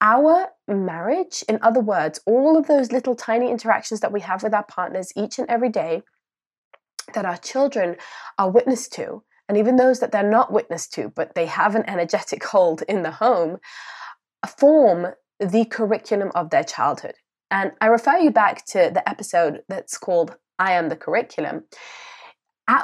our 0.00 0.48
marriage, 0.68 1.44
in 1.48 1.58
other 1.62 1.80
words, 1.80 2.20
all 2.26 2.56
of 2.56 2.66
those 2.66 2.92
little 2.92 3.16
tiny 3.16 3.50
interactions 3.50 4.00
that 4.00 4.12
we 4.12 4.20
have 4.20 4.42
with 4.42 4.54
our 4.54 4.64
partners 4.64 5.12
each 5.16 5.38
and 5.38 5.48
every 5.48 5.68
day 5.68 6.02
that 7.14 7.24
our 7.24 7.38
children 7.38 7.96
are 8.38 8.50
witness 8.50 8.88
to, 8.88 9.22
and 9.48 9.56
even 9.56 9.76
those 9.76 10.00
that 10.00 10.12
they're 10.12 10.28
not 10.28 10.52
witness 10.52 10.86
to, 10.88 11.10
but 11.16 11.34
they 11.34 11.46
have 11.46 11.74
an 11.74 11.88
energetic 11.88 12.44
hold 12.52 12.82
in 12.82 13.02
the 13.02 13.10
home, 13.10 13.58
form 14.58 15.08
the 15.40 15.64
curriculum 15.64 16.30
of 16.34 16.50
their 16.50 16.64
childhood. 16.64 17.14
And 17.50 17.72
I 17.80 17.86
refer 17.86 18.18
you 18.18 18.30
back 18.30 18.66
to 18.66 18.90
the 18.92 19.08
episode 19.08 19.62
that's 19.68 19.96
called 19.96 20.36
I 20.58 20.72
Am 20.72 20.90
the 20.90 20.96
Curriculum. 20.96 21.64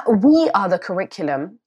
We 0.07 0.49
are 0.55 0.67
the 0.67 0.79
curriculum 0.79 1.59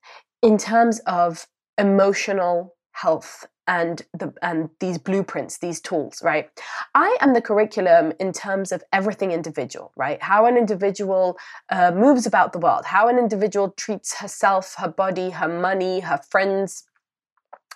in 0.42 0.59
terms 0.59 1.00
of 1.07 1.47
emotional 1.76 2.75
health 2.92 3.47
and 3.66 4.02
the 4.14 4.33
and 4.42 4.71
these 4.80 4.97
blueprints 4.99 5.59
these 5.59 5.80
tools 5.80 6.23
right? 6.23 6.49
I 6.95 7.16
am 7.21 7.35
the 7.35 7.42
curriculum 7.42 8.12
in 8.18 8.33
terms 8.33 8.73
of 8.73 8.83
everything 8.92 9.30
individual 9.30 9.92
right? 9.97 10.21
How 10.23 10.47
an 10.47 10.57
individual 10.57 11.38
uh, 11.71 11.92
moves 11.92 12.26
about 12.26 12.52
the 12.52 12.59
world 12.59 12.85
how 12.87 13.09
an 13.09 13.18
individual 13.18 13.71
treats 13.76 14.16
herself 14.16 14.75
her 14.78 14.88
body 14.88 15.30
her 15.30 15.49
money 15.49 16.00
her 16.00 16.18
friends 16.30 16.85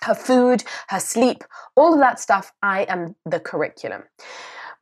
her 0.03 0.13
food 0.13 0.63
her 0.89 0.99
sleep 0.99 1.43
all 1.75 1.93
of 1.93 1.99
that 1.99 2.19
stuff 2.19 2.51
i 2.61 2.83
am 2.83 3.15
the 3.25 3.39
curriculum 3.39 4.03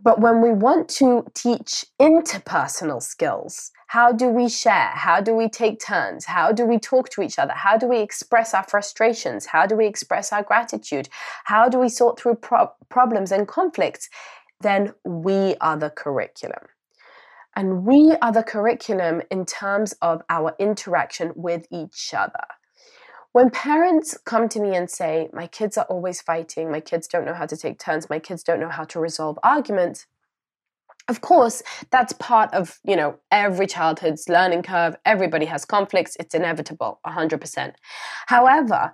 but 0.03 0.19
when 0.19 0.41
we 0.41 0.51
want 0.51 0.89
to 0.89 1.25
teach 1.33 1.85
interpersonal 1.99 3.01
skills, 3.01 3.71
how 3.87 4.11
do 4.11 4.27
we 4.27 4.49
share? 4.49 4.91
How 4.93 5.21
do 5.21 5.35
we 5.35 5.49
take 5.49 5.79
turns? 5.79 6.25
How 6.25 6.51
do 6.51 6.65
we 6.65 6.79
talk 6.79 7.09
to 7.09 7.21
each 7.21 7.37
other? 7.37 7.53
How 7.53 7.77
do 7.77 7.87
we 7.87 7.99
express 7.99 8.53
our 8.53 8.63
frustrations? 8.63 9.45
How 9.45 9.65
do 9.65 9.75
we 9.75 9.85
express 9.85 10.31
our 10.31 10.43
gratitude? 10.43 11.09
How 11.43 11.69
do 11.69 11.77
we 11.77 11.89
sort 11.89 12.19
through 12.19 12.35
pro- 12.35 12.71
problems 12.89 13.31
and 13.31 13.47
conflicts? 13.47 14.09
Then 14.61 14.93
we 15.03 15.55
are 15.61 15.77
the 15.77 15.89
curriculum. 15.89 16.67
And 17.55 17.85
we 17.85 18.15
are 18.21 18.31
the 18.31 18.43
curriculum 18.43 19.21
in 19.29 19.45
terms 19.45 19.93
of 20.01 20.21
our 20.29 20.55
interaction 20.57 21.33
with 21.35 21.67
each 21.69 22.13
other. 22.13 22.45
When 23.33 23.49
parents 23.49 24.17
come 24.25 24.49
to 24.49 24.59
me 24.59 24.75
and 24.75 24.89
say, 24.89 25.29
My 25.33 25.47
kids 25.47 25.77
are 25.77 25.85
always 25.85 26.21
fighting, 26.21 26.71
my 26.71 26.81
kids 26.81 27.07
don't 27.07 27.25
know 27.25 27.33
how 27.33 27.45
to 27.45 27.55
take 27.55 27.79
turns, 27.79 28.09
my 28.09 28.19
kids 28.19 28.43
don't 28.43 28.59
know 28.59 28.69
how 28.69 28.83
to 28.85 28.99
resolve 28.99 29.39
arguments, 29.43 30.05
of 31.07 31.21
course 31.21 31.63
that's 31.89 32.13
part 32.13 32.53
of 32.53 32.79
you 32.83 32.95
know 32.95 33.17
every 33.31 33.67
childhood's 33.67 34.29
learning 34.29 34.61
curve 34.61 34.95
everybody 35.05 35.45
has 35.45 35.65
conflicts 35.65 36.15
it's 36.19 36.35
inevitable 36.35 36.99
100% 37.05 37.73
however 38.27 38.93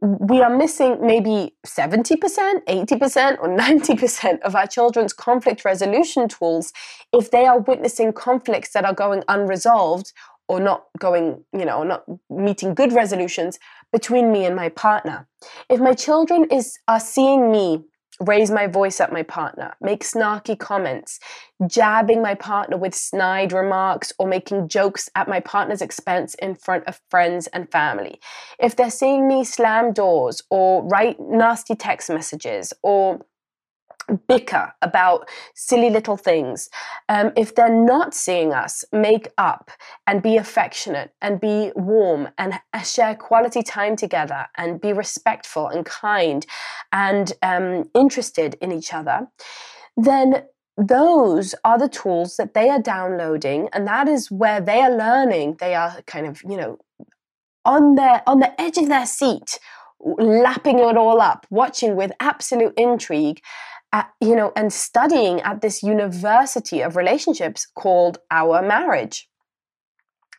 we 0.00 0.40
are 0.40 0.56
missing 0.56 0.96
maybe 1.02 1.54
70%, 1.66 2.16
80%, 2.16 3.38
or 3.40 3.48
90% 3.56 4.40
of 4.40 4.56
our 4.56 4.66
children's 4.66 5.12
conflict 5.12 5.64
resolution 5.64 6.28
tools 6.28 6.72
if 7.12 7.30
they 7.30 7.44
are 7.44 7.60
witnessing 7.60 8.12
conflicts 8.12 8.72
that 8.72 8.86
are 8.86 8.94
going 8.94 9.22
unresolved 9.28 10.12
or 10.48 10.60
not 10.60 10.84
going, 10.98 11.44
you 11.52 11.64
know, 11.64 11.82
not 11.82 12.04
meeting 12.30 12.74
good 12.74 12.92
resolutions 12.92 13.58
between 13.92 14.32
me 14.32 14.44
and 14.44 14.56
my 14.56 14.68
partner. 14.68 15.26
If 15.68 15.80
my 15.80 15.94
children 15.94 16.44
is 16.50 16.78
are 16.88 17.00
seeing 17.00 17.50
me 17.50 17.84
raise 18.20 18.50
my 18.50 18.66
voice 18.66 19.00
at 19.00 19.12
my 19.12 19.22
partner, 19.22 19.74
make 19.80 20.04
snarky 20.04 20.58
comments, 20.58 21.18
jabbing 21.66 22.22
my 22.22 22.34
partner 22.34 22.76
with 22.76 22.94
snide 22.94 23.52
remarks, 23.52 24.12
or 24.18 24.26
making 24.26 24.68
jokes 24.68 25.08
at 25.14 25.28
my 25.28 25.40
partner's 25.40 25.82
expense 25.82 26.34
in 26.34 26.54
front 26.54 26.86
of 26.86 27.00
friends 27.10 27.46
and 27.48 27.70
family. 27.70 28.20
If 28.58 28.76
they're 28.76 28.90
seeing 28.90 29.26
me 29.28 29.44
slam 29.44 29.92
doors 29.92 30.42
or 30.50 30.84
write 30.84 31.18
nasty 31.20 31.74
text 31.74 32.10
messages 32.10 32.72
or 32.82 33.20
bicker 34.26 34.72
about 34.82 35.28
silly 35.54 35.90
little 35.90 36.16
things, 36.16 36.68
um, 37.08 37.32
if 37.36 37.54
they're 37.54 37.72
not 37.72 38.14
seeing 38.14 38.52
us 38.52 38.84
make 38.92 39.28
up 39.38 39.70
and 40.06 40.22
be 40.22 40.36
affectionate 40.36 41.12
and 41.20 41.40
be 41.40 41.72
warm 41.74 42.28
and 42.38 42.58
share 42.84 43.14
quality 43.14 43.62
time 43.62 43.96
together 43.96 44.46
and 44.56 44.80
be 44.80 44.92
respectful 44.92 45.68
and 45.68 45.86
kind 45.86 46.46
and 46.92 47.32
um, 47.42 47.88
interested 47.94 48.56
in 48.60 48.72
each 48.72 48.92
other, 48.92 49.28
then 49.96 50.44
those 50.76 51.54
are 51.64 51.78
the 51.78 51.88
tools 51.88 52.36
that 52.36 52.54
they 52.54 52.68
are 52.70 52.80
downloading 52.80 53.68
and 53.72 53.86
that 53.86 54.08
is 54.08 54.30
where 54.30 54.60
they 54.60 54.80
are 54.80 54.96
learning. 54.96 55.56
They 55.60 55.74
are 55.74 56.00
kind 56.06 56.26
of 56.26 56.42
you 56.42 56.56
know 56.56 56.78
on 57.64 57.94
their 57.94 58.22
on 58.26 58.40
the 58.40 58.60
edge 58.60 58.78
of 58.78 58.88
their 58.88 59.06
seat 59.06 59.58
lapping 60.00 60.80
it 60.80 60.96
all 60.96 61.20
up 61.20 61.46
watching 61.50 61.94
with 61.94 62.10
absolute 62.18 62.74
intrigue 62.76 63.40
at, 63.92 64.10
you 64.20 64.34
know, 64.34 64.52
and 64.56 64.72
studying 64.72 65.40
at 65.42 65.60
this 65.60 65.82
university 65.82 66.80
of 66.80 66.96
relationships 66.96 67.66
called 67.74 68.18
Our 68.30 68.62
Marriage. 68.62 69.28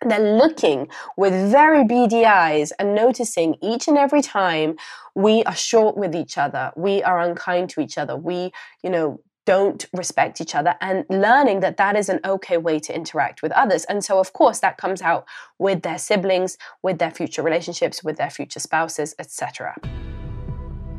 They're 0.05 0.37
looking 0.37 0.89
with 1.15 1.33
very 1.51 1.85
beady 1.85 2.25
eyes 2.25 2.71
and 2.73 2.93
noticing 2.93 3.55
each 3.61 3.87
and 3.87 3.97
every 3.97 4.21
time 4.21 4.75
we 5.15 5.43
are 5.43 5.55
short 5.55 5.95
with 5.95 6.13
each 6.15 6.37
other, 6.37 6.71
we 6.75 7.01
are 7.03 7.21
unkind 7.21 7.69
to 7.71 7.81
each 7.81 7.97
other, 7.97 8.17
we, 8.17 8.51
you 8.83 8.89
know, 8.89 9.21
don't 9.45 9.85
respect 9.93 10.39
each 10.39 10.55
other 10.55 10.75
and 10.79 11.05
learning 11.09 11.59
that 11.59 11.77
that 11.77 11.95
is 11.97 12.07
an 12.09 12.19
okay 12.23 12.57
way 12.57 12.79
to 12.79 12.95
interact 12.95 13.41
with 13.41 13.51
others. 13.51 13.83
And 13.85 14.03
so, 14.03 14.19
of 14.19 14.33
course, 14.33 14.59
that 14.59 14.77
comes 14.77 15.01
out 15.01 15.25
with 15.59 15.81
their 15.81 15.97
siblings, 15.97 16.57
with 16.81 16.97
their 16.97 17.11
future 17.11 17.41
relationships, 17.41 18.03
with 18.03 18.17
their 18.17 18.29
future 18.29 18.59
spouses, 18.59 19.15
etc. 19.19 19.75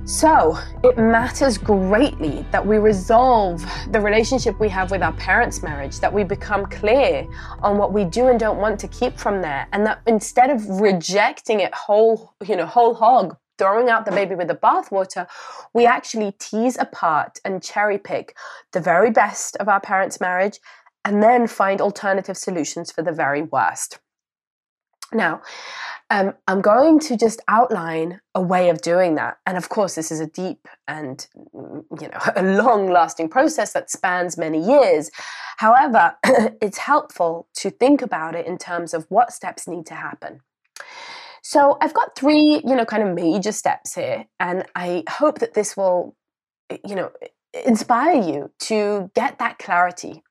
So, 0.06 0.58
it 0.82 0.98
matters 0.98 1.56
greatly 1.56 2.44
that 2.50 2.64
we 2.64 2.76
resolve 2.76 3.64
the 3.90 4.00
relationship 4.00 4.60
we 4.60 4.68
have 4.68 4.90
with 4.90 5.02
our 5.02 5.14
parents' 5.14 5.62
marriage, 5.62 5.98
that 6.00 6.12
we 6.12 6.24
become 6.24 6.66
clear 6.66 7.26
on 7.62 7.78
what 7.78 7.94
we 7.94 8.04
do 8.04 8.28
and 8.28 8.38
don't 8.38 8.58
want 8.58 8.78
to 8.80 8.88
keep 8.88 9.18
from 9.18 9.40
there, 9.40 9.66
and 9.72 9.86
that 9.86 10.02
instead 10.06 10.50
of 10.50 10.62
rejecting 10.78 11.60
it 11.60 11.74
whole, 11.74 12.34
you 12.46 12.54
know, 12.54 12.66
whole 12.66 12.92
hog, 12.92 13.34
throwing 13.56 13.88
out 13.88 14.04
the 14.04 14.10
baby 14.10 14.34
with 14.34 14.48
the 14.48 14.54
bathwater, 14.54 15.26
we 15.72 15.86
actually 15.86 16.32
tease 16.32 16.76
apart 16.76 17.40
and 17.46 17.62
cherry 17.62 17.96
pick 17.96 18.36
the 18.72 18.80
very 18.80 19.10
best 19.10 19.56
of 19.56 19.70
our 19.70 19.80
parents' 19.80 20.20
marriage 20.20 20.60
and 21.06 21.22
then 21.22 21.46
find 21.46 21.80
alternative 21.80 22.36
solutions 22.36 22.92
for 22.92 23.00
the 23.00 23.12
very 23.12 23.40
worst. 23.40 24.00
Now, 25.14 25.42
um, 26.10 26.34
I'm 26.46 26.60
going 26.60 26.98
to 27.00 27.16
just 27.16 27.40
outline 27.48 28.20
a 28.34 28.42
way 28.42 28.68
of 28.68 28.82
doing 28.82 29.14
that. 29.14 29.38
And 29.46 29.56
of 29.56 29.68
course, 29.68 29.94
this 29.94 30.12
is 30.12 30.20
a 30.20 30.26
deep 30.26 30.68
and 30.86 31.26
mm, 31.54 31.84
you 32.00 32.08
know 32.08 32.20
a 32.36 32.42
long-lasting 32.42 33.30
process 33.30 33.72
that 33.72 33.90
spans 33.90 34.36
many 34.36 34.64
years. 34.64 35.10
However, 35.56 36.16
it's 36.60 36.78
helpful 36.78 37.48
to 37.54 37.70
think 37.70 38.02
about 38.02 38.34
it 38.34 38.46
in 38.46 38.58
terms 38.58 38.92
of 38.92 39.06
what 39.08 39.32
steps 39.32 39.66
need 39.66 39.86
to 39.86 39.94
happen. 39.94 40.40
So 41.42 41.76
I've 41.80 41.94
got 41.94 42.16
three, 42.16 42.62
you 42.64 42.74
know, 42.74 42.86
kind 42.86 43.02
of 43.02 43.14
major 43.14 43.52
steps 43.52 43.94
here, 43.94 44.26
and 44.40 44.64
I 44.74 45.04
hope 45.08 45.40
that 45.40 45.54
this 45.54 45.76
will, 45.76 46.16
you 46.86 46.94
know, 46.94 47.10
inspire 47.64 48.20
you 48.20 48.50
to 48.60 49.10
get 49.14 49.38
that 49.38 49.58
clarity 49.58 50.22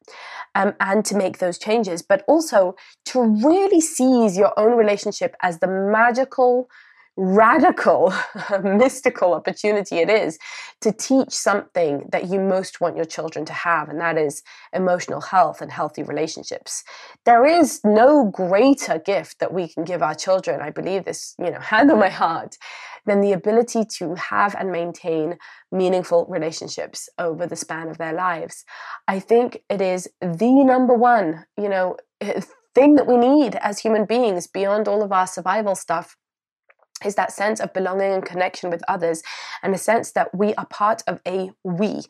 um, 0.56 0.74
and 0.80 1.06
to 1.06 1.16
make 1.16 1.38
those 1.40 1.58
changes, 1.58 2.02
but 2.02 2.24
also 2.28 2.76
to 3.06 3.22
really 3.22 3.82
seize 3.82 4.38
your 4.38 4.58
own 4.58 4.78
relationship 4.78 5.36
as 5.42 5.60
the 5.60 5.68
magical 5.68 6.70
radical, 7.16 8.14
mystical 8.64 9.34
opportunity 9.34 9.98
it 9.98 10.10
is 10.10 10.38
to 10.82 10.92
teach 10.92 11.32
something 11.32 12.08
that 12.12 12.30
you 12.30 12.40
most 12.40 12.82
want 12.82 12.96
your 12.96 13.06
children 13.06 13.46
to 13.46 13.54
have, 13.54 13.90
and 13.90 14.00
that 14.00 14.18
is 14.18 14.42
emotional 14.74 15.22
health 15.22 15.62
and 15.62 15.72
healthy 15.72 16.04
relationships. 16.04 16.84
There 17.26 17.46
is 17.46 17.80
no 17.84 18.26
greater 18.26 19.00
gift 19.00 19.40
that 19.40 19.54
we 19.54 19.68
can 19.68 19.84
give 19.84 20.02
our 20.02 20.16
children. 20.16 20.62
I 20.62 20.72
believe 20.72 21.06
this, 21.06 21.36
you 21.38 21.52
know, 21.52 21.60
hand 21.74 21.92
on 21.92 22.00
my 22.00 22.10
heart, 22.10 22.58
than 23.06 23.22
the 23.22 23.34
ability 23.34 23.84
to 23.98 24.16
have 24.16 24.56
and 24.56 24.72
maintain 24.72 25.38
meaningful 25.72 26.26
relationships 26.30 27.10
over 27.18 27.46
the 27.46 27.56
span 27.56 27.90
of 27.90 27.98
their 27.98 28.14
lives. 28.14 28.64
I 29.08 29.20
think 29.20 29.62
it 29.70 29.82
is 29.82 30.08
the 30.22 30.64
number 30.64 30.94
one, 30.94 31.46
you 31.58 31.70
know, 31.70 31.98
thing 32.76 32.96
that 32.96 33.08
we 33.08 33.18
need 33.18 33.56
as 33.56 33.80
human 33.80 34.06
beings 34.06 34.48
beyond 34.48 34.88
all 34.88 35.04
of 35.04 35.12
our 35.12 35.28
survival 35.28 35.76
stuff 35.76 36.16
is 37.06 37.16
that 37.16 37.32
sense 37.32 37.60
of 37.60 37.74
belonging 37.74 38.14
and 38.14 38.26
connection 38.26 38.70
with 38.70 38.84
others 38.88 39.24
and 39.62 39.74
a 39.74 39.78
sense 39.78 40.12
that 40.12 40.34
we 40.36 40.54
are 40.56 40.66
part 40.68 41.04
of 41.08 41.20
a 41.28 41.52
we 41.64 42.02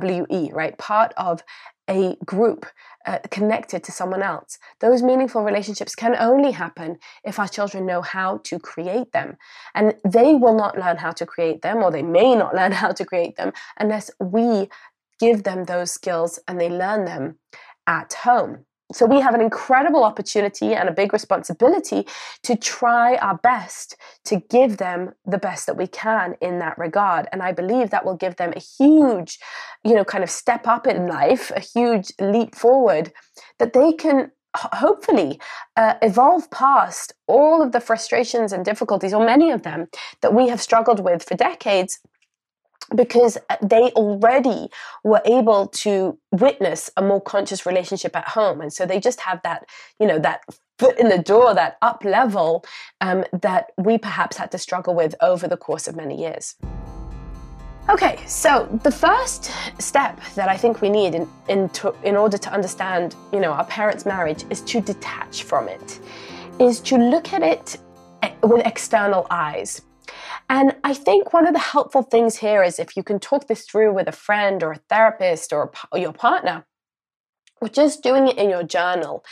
we 0.00 0.50
right? 0.52 0.76
Part 0.78 1.12
of 1.16 1.42
a 1.88 2.16
group 2.24 2.66
uh, 3.04 3.18
connected 3.30 3.82
to 3.82 3.92
someone 3.92 4.22
else. 4.22 4.58
Those 4.80 5.02
meaningful 5.02 5.42
relationships 5.42 5.94
can 5.94 6.14
only 6.16 6.52
happen 6.52 6.98
if 7.24 7.38
our 7.38 7.48
children 7.48 7.84
know 7.84 8.00
how 8.00 8.38
to 8.44 8.58
create 8.60 9.12
them. 9.12 9.36
And 9.74 9.94
they 10.04 10.34
will 10.34 10.54
not 10.54 10.78
learn 10.78 10.98
how 10.98 11.10
to 11.12 11.26
create 11.26 11.62
them 11.62 11.78
or 11.78 11.90
they 11.90 12.02
may 12.02 12.34
not 12.36 12.54
learn 12.60 12.72
how 12.72 12.92
to 12.92 13.04
create 13.04 13.36
them 13.36 13.52
unless 13.78 14.10
we 14.20 14.68
give 15.18 15.42
them 15.42 15.64
those 15.64 15.90
skills 15.90 16.38
and 16.46 16.60
they 16.60 16.70
learn 16.70 17.04
them 17.04 17.38
at 17.86 18.12
home 18.12 18.64
so 18.92 19.06
we 19.06 19.20
have 19.20 19.34
an 19.34 19.40
incredible 19.40 20.04
opportunity 20.04 20.74
and 20.74 20.88
a 20.88 20.92
big 20.92 21.12
responsibility 21.12 22.06
to 22.42 22.56
try 22.56 23.16
our 23.16 23.36
best 23.38 23.96
to 24.24 24.42
give 24.50 24.78
them 24.78 25.12
the 25.24 25.38
best 25.38 25.66
that 25.66 25.76
we 25.76 25.86
can 25.86 26.36
in 26.40 26.58
that 26.58 26.76
regard. 26.78 27.28
And 27.32 27.42
I 27.42 27.52
believe 27.52 27.90
that 27.90 28.04
will 28.04 28.16
give 28.16 28.36
them 28.36 28.52
a 28.54 28.60
huge, 28.60 29.38
you 29.84 29.94
know, 29.94 30.04
kind 30.04 30.24
of 30.24 30.30
step 30.30 30.66
up 30.66 30.86
in 30.86 31.06
life, 31.06 31.50
a 31.54 31.60
huge 31.60 32.12
leap 32.20 32.54
forward 32.54 33.12
that 33.58 33.72
they 33.72 33.92
can 33.92 34.32
hopefully 34.56 35.40
uh, 35.76 35.94
evolve 36.02 36.50
past 36.50 37.12
all 37.28 37.62
of 37.62 37.70
the 37.72 37.80
frustrations 37.80 38.52
and 38.52 38.64
difficulties, 38.64 39.14
or 39.14 39.24
many 39.24 39.50
of 39.50 39.62
them, 39.62 39.86
that 40.22 40.34
we 40.34 40.48
have 40.48 40.60
struggled 40.60 41.00
with 41.00 41.22
for 41.22 41.36
decades 41.36 42.00
because 42.94 43.38
uh, 43.48 43.56
they 43.62 43.90
already 43.92 44.68
were 45.04 45.22
able 45.24 45.66
to 45.68 46.18
witness 46.32 46.90
a 46.96 47.02
more 47.02 47.20
conscious 47.20 47.66
relationship 47.66 48.16
at 48.16 48.28
home. 48.28 48.60
And 48.60 48.72
so 48.72 48.86
they 48.86 49.00
just 49.00 49.20
have 49.20 49.40
that 49.42 49.66
you 49.98 50.06
know 50.06 50.18
that 50.18 50.42
foot 50.78 50.98
in 50.98 51.08
the 51.08 51.18
door 51.18 51.54
that 51.54 51.76
up 51.82 52.04
level 52.04 52.64
um, 53.00 53.24
that 53.32 53.72
we 53.76 53.98
perhaps 53.98 54.36
had 54.36 54.50
to 54.50 54.58
struggle 54.58 54.94
with 54.94 55.14
over 55.20 55.46
the 55.46 55.56
course 55.56 55.86
of 55.86 55.94
many 55.94 56.18
years. 56.20 56.56
Okay 57.88 58.18
so 58.26 58.68
the 58.84 58.90
first 58.90 59.50
step 59.78 60.20
that 60.36 60.48
i 60.48 60.56
think 60.56 60.80
we 60.80 60.88
need 60.88 61.14
in, 61.14 61.28
in, 61.48 61.68
to, 61.70 61.92
in 62.04 62.14
order 62.14 62.38
to 62.38 62.52
understand 62.52 63.16
you 63.32 63.40
know 63.40 63.52
our 63.52 63.64
parents 63.64 64.06
marriage 64.06 64.44
is 64.48 64.60
to 64.62 64.80
detach 64.80 65.42
from 65.42 65.66
it 65.66 65.98
is 66.60 66.78
to 66.80 66.96
look 66.96 67.32
at 67.32 67.42
it 67.42 67.78
eh, 68.22 68.32
with 68.42 68.64
external 68.64 69.26
eyes 69.30 69.82
and 70.48 70.76
I 70.82 70.94
think 70.94 71.32
one 71.32 71.46
of 71.46 71.54
the 71.54 71.60
helpful 71.60 72.02
things 72.02 72.36
here 72.36 72.62
is 72.62 72.78
if 72.78 72.96
you 72.96 73.02
can 73.02 73.20
talk 73.20 73.46
this 73.46 73.64
through 73.64 73.94
with 73.94 74.08
a 74.08 74.12
friend 74.12 74.62
or 74.62 74.72
a 74.72 74.80
therapist 74.88 75.52
or, 75.52 75.72
or 75.92 75.98
your 75.98 76.12
partner, 76.12 76.66
or 77.60 77.68
just 77.68 78.02
doing 78.02 78.28
it 78.28 78.38
in 78.38 78.50
your 78.50 78.62
journal, 78.62 79.24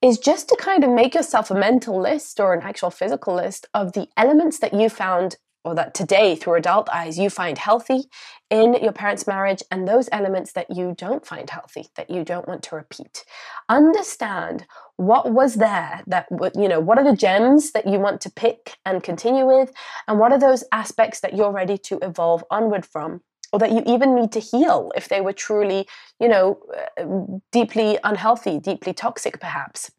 is 0.00 0.18
just 0.18 0.48
to 0.48 0.56
kind 0.56 0.84
of 0.84 0.90
make 0.90 1.14
yourself 1.14 1.50
a 1.50 1.54
mental 1.54 2.00
list 2.00 2.40
or 2.40 2.54
an 2.54 2.62
actual 2.62 2.90
physical 2.90 3.34
list 3.34 3.66
of 3.74 3.92
the 3.92 4.08
elements 4.16 4.58
that 4.60 4.74
you 4.74 4.88
found 4.88 5.36
or 5.64 5.74
that 5.74 5.94
today 5.94 6.34
through 6.36 6.54
adult 6.54 6.88
eyes 6.90 7.18
you 7.18 7.30
find 7.30 7.58
healthy 7.58 8.04
in 8.50 8.74
your 8.74 8.92
parents' 8.92 9.26
marriage 9.26 9.62
and 9.70 9.86
those 9.86 10.08
elements 10.12 10.52
that 10.52 10.74
you 10.74 10.94
don't 10.96 11.26
find 11.26 11.50
healthy, 11.50 11.88
that 11.96 12.10
you 12.10 12.24
don't 12.24 12.48
want 12.48 12.62
to 12.62 12.76
repeat. 12.76 13.24
Understand 13.68 14.66
what 14.96 15.30
was 15.32 15.54
there 15.54 16.02
that 16.08 16.26
you 16.56 16.68
know 16.68 16.80
what 16.80 16.98
are 16.98 17.04
the 17.04 17.16
gems 17.16 17.70
that 17.70 17.86
you 17.86 18.00
want 18.00 18.20
to 18.20 18.30
pick 18.30 18.76
and 18.84 19.02
continue 19.02 19.46
with 19.46 19.72
and 20.08 20.18
what 20.18 20.32
are 20.32 20.40
those 20.40 20.64
aspects 20.72 21.20
that 21.20 21.36
you're 21.36 21.52
ready 21.52 21.78
to 21.78 21.98
evolve 22.02 22.42
onward 22.50 22.84
from 22.84 23.20
or 23.52 23.60
that 23.60 23.70
you 23.70 23.80
even 23.86 24.16
need 24.16 24.32
to 24.32 24.40
heal 24.40 24.90
if 24.96 25.08
they 25.08 25.20
were 25.20 25.32
truly 25.32 25.86
you 26.18 26.26
know 26.26 26.58
uh, 27.00 27.04
deeply 27.52 27.96
unhealthy 28.02 28.58
deeply 28.58 28.92
toxic 28.92 29.38
perhaps 29.38 29.92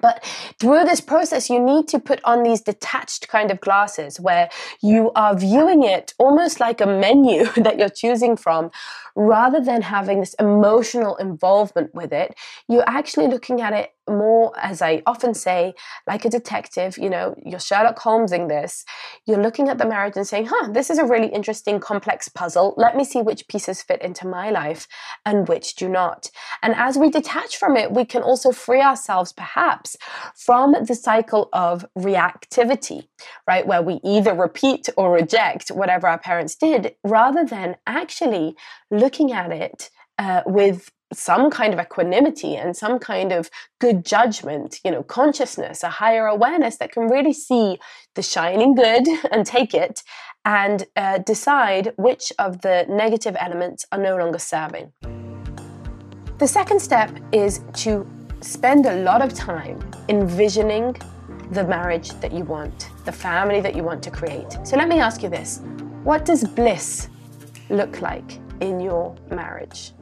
but 0.00 0.24
through 0.58 0.84
this 0.84 1.00
process, 1.00 1.50
you 1.50 1.60
need 1.60 1.86
to 1.88 1.98
put 1.98 2.20
on 2.24 2.42
these 2.42 2.60
detached 2.62 3.28
kind 3.28 3.50
of 3.50 3.60
glasses 3.60 4.18
where 4.18 4.48
you 4.80 5.12
are 5.14 5.36
viewing 5.36 5.82
it 5.82 6.14
almost 6.18 6.60
like 6.60 6.80
a 6.80 6.86
menu 6.86 7.44
that 7.56 7.78
you're 7.78 7.88
choosing 7.88 8.36
from, 8.36 8.70
rather 9.16 9.60
than 9.60 9.82
having 9.82 10.20
this 10.20 10.34
emotional 10.34 11.16
involvement 11.16 11.94
with 11.94 12.12
it. 12.12 12.34
You're 12.68 12.88
actually 12.88 13.28
looking 13.28 13.60
at 13.60 13.72
it 13.72 13.90
more, 14.08 14.52
as 14.58 14.82
I 14.82 15.02
often 15.06 15.32
say, 15.32 15.74
like 16.08 16.24
a 16.24 16.28
detective, 16.28 16.98
you 16.98 17.08
know, 17.08 17.36
you're 17.44 17.60
Sherlock 17.60 17.98
Holmesing 18.00 18.48
this. 18.48 18.84
You're 19.26 19.42
looking 19.42 19.68
at 19.68 19.78
the 19.78 19.86
marriage 19.86 20.16
and 20.16 20.26
saying, 20.26 20.46
huh, 20.50 20.70
this 20.72 20.90
is 20.90 20.98
a 20.98 21.04
really 21.04 21.28
interesting, 21.28 21.78
complex 21.78 22.28
puzzle. 22.28 22.74
Let 22.76 22.96
me 22.96 23.04
see 23.04 23.22
which 23.22 23.46
pieces 23.46 23.80
fit 23.80 24.02
into 24.02 24.26
my 24.26 24.50
life 24.50 24.88
and 25.24 25.46
which 25.46 25.76
do 25.76 25.88
not. 25.88 26.30
And 26.62 26.74
as 26.74 26.98
we 26.98 27.10
detach 27.10 27.56
from 27.56 27.76
it, 27.76 27.92
we 27.92 28.04
can 28.04 28.22
also 28.22 28.50
free 28.50 28.80
ourselves, 28.80 29.32
perhaps, 29.32 29.96
from 30.34 30.74
the 30.84 30.96
cycle 30.96 31.48
of 31.52 31.86
reactivity, 31.96 33.08
right? 33.46 33.66
Where 33.66 33.82
we 33.82 34.00
either 34.02 34.34
repeat 34.34 34.88
or 34.96 35.12
reject 35.12 35.68
whatever 35.68 36.08
our 36.08 36.18
parents 36.18 36.56
did, 36.56 36.96
rather 37.04 37.44
than 37.44 37.76
actually 37.86 38.56
looking 39.02 39.32
at 39.32 39.50
it 39.50 39.90
uh, 40.18 40.42
with 40.46 40.90
some 41.12 41.50
kind 41.50 41.74
of 41.74 41.80
equanimity 41.80 42.56
and 42.56 42.76
some 42.76 42.98
kind 42.98 43.32
of 43.32 43.50
good 43.80 44.04
judgment, 44.04 44.80
you 44.84 44.90
know, 44.90 45.02
consciousness, 45.02 45.82
a 45.82 45.90
higher 45.90 46.26
awareness 46.26 46.76
that 46.78 46.92
can 46.92 47.04
really 47.08 47.32
see 47.32 47.78
the 48.14 48.22
shining 48.22 48.74
good 48.74 49.04
and 49.32 49.44
take 49.44 49.74
it 49.74 50.02
and 50.44 50.86
uh, 50.96 51.18
decide 51.18 51.92
which 51.96 52.32
of 52.38 52.62
the 52.62 52.86
negative 52.88 53.36
elements 53.38 53.84
are 53.92 53.98
no 53.98 54.16
longer 54.16 54.38
serving. 54.38 54.92
The 56.38 56.48
second 56.48 56.80
step 56.80 57.10
is 57.30 57.60
to 57.84 58.06
spend 58.40 58.86
a 58.86 58.96
lot 59.08 59.20
of 59.22 59.32
time 59.34 59.78
envisioning 60.08 60.96
the 61.52 61.64
marriage 61.64 62.10
that 62.20 62.32
you 62.32 62.44
want, 62.44 62.88
the 63.04 63.12
family 63.12 63.60
that 63.60 63.76
you 63.76 63.84
want 63.84 64.02
to 64.04 64.10
create. 64.10 64.50
So 64.64 64.76
let 64.76 64.88
me 64.88 64.98
ask 64.98 65.22
you 65.22 65.28
this 65.28 65.60
what 66.02 66.24
does 66.24 66.42
bliss 66.42 67.08
look 67.70 68.00
like 68.00 68.40
in 68.62 68.80
your 68.80 69.14
marriage? 69.30 69.92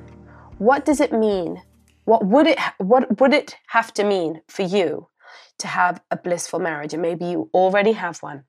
What 0.58 0.84
does 0.84 1.00
it 1.00 1.12
mean? 1.12 1.62
What 2.04 2.24
would 2.26 2.46
it 2.46 2.58
what 2.78 3.20
would 3.20 3.32
it 3.32 3.56
have 3.68 3.92
to 3.94 4.04
mean 4.04 4.42
for 4.48 4.62
you 4.62 5.08
to 5.58 5.66
have 5.66 6.02
a 6.10 6.16
blissful 6.16 6.58
marriage? 6.58 6.92
And 6.92 7.02
maybe 7.02 7.24
you 7.24 7.50
already 7.54 7.92
have 7.92 8.22
one. 8.22 8.44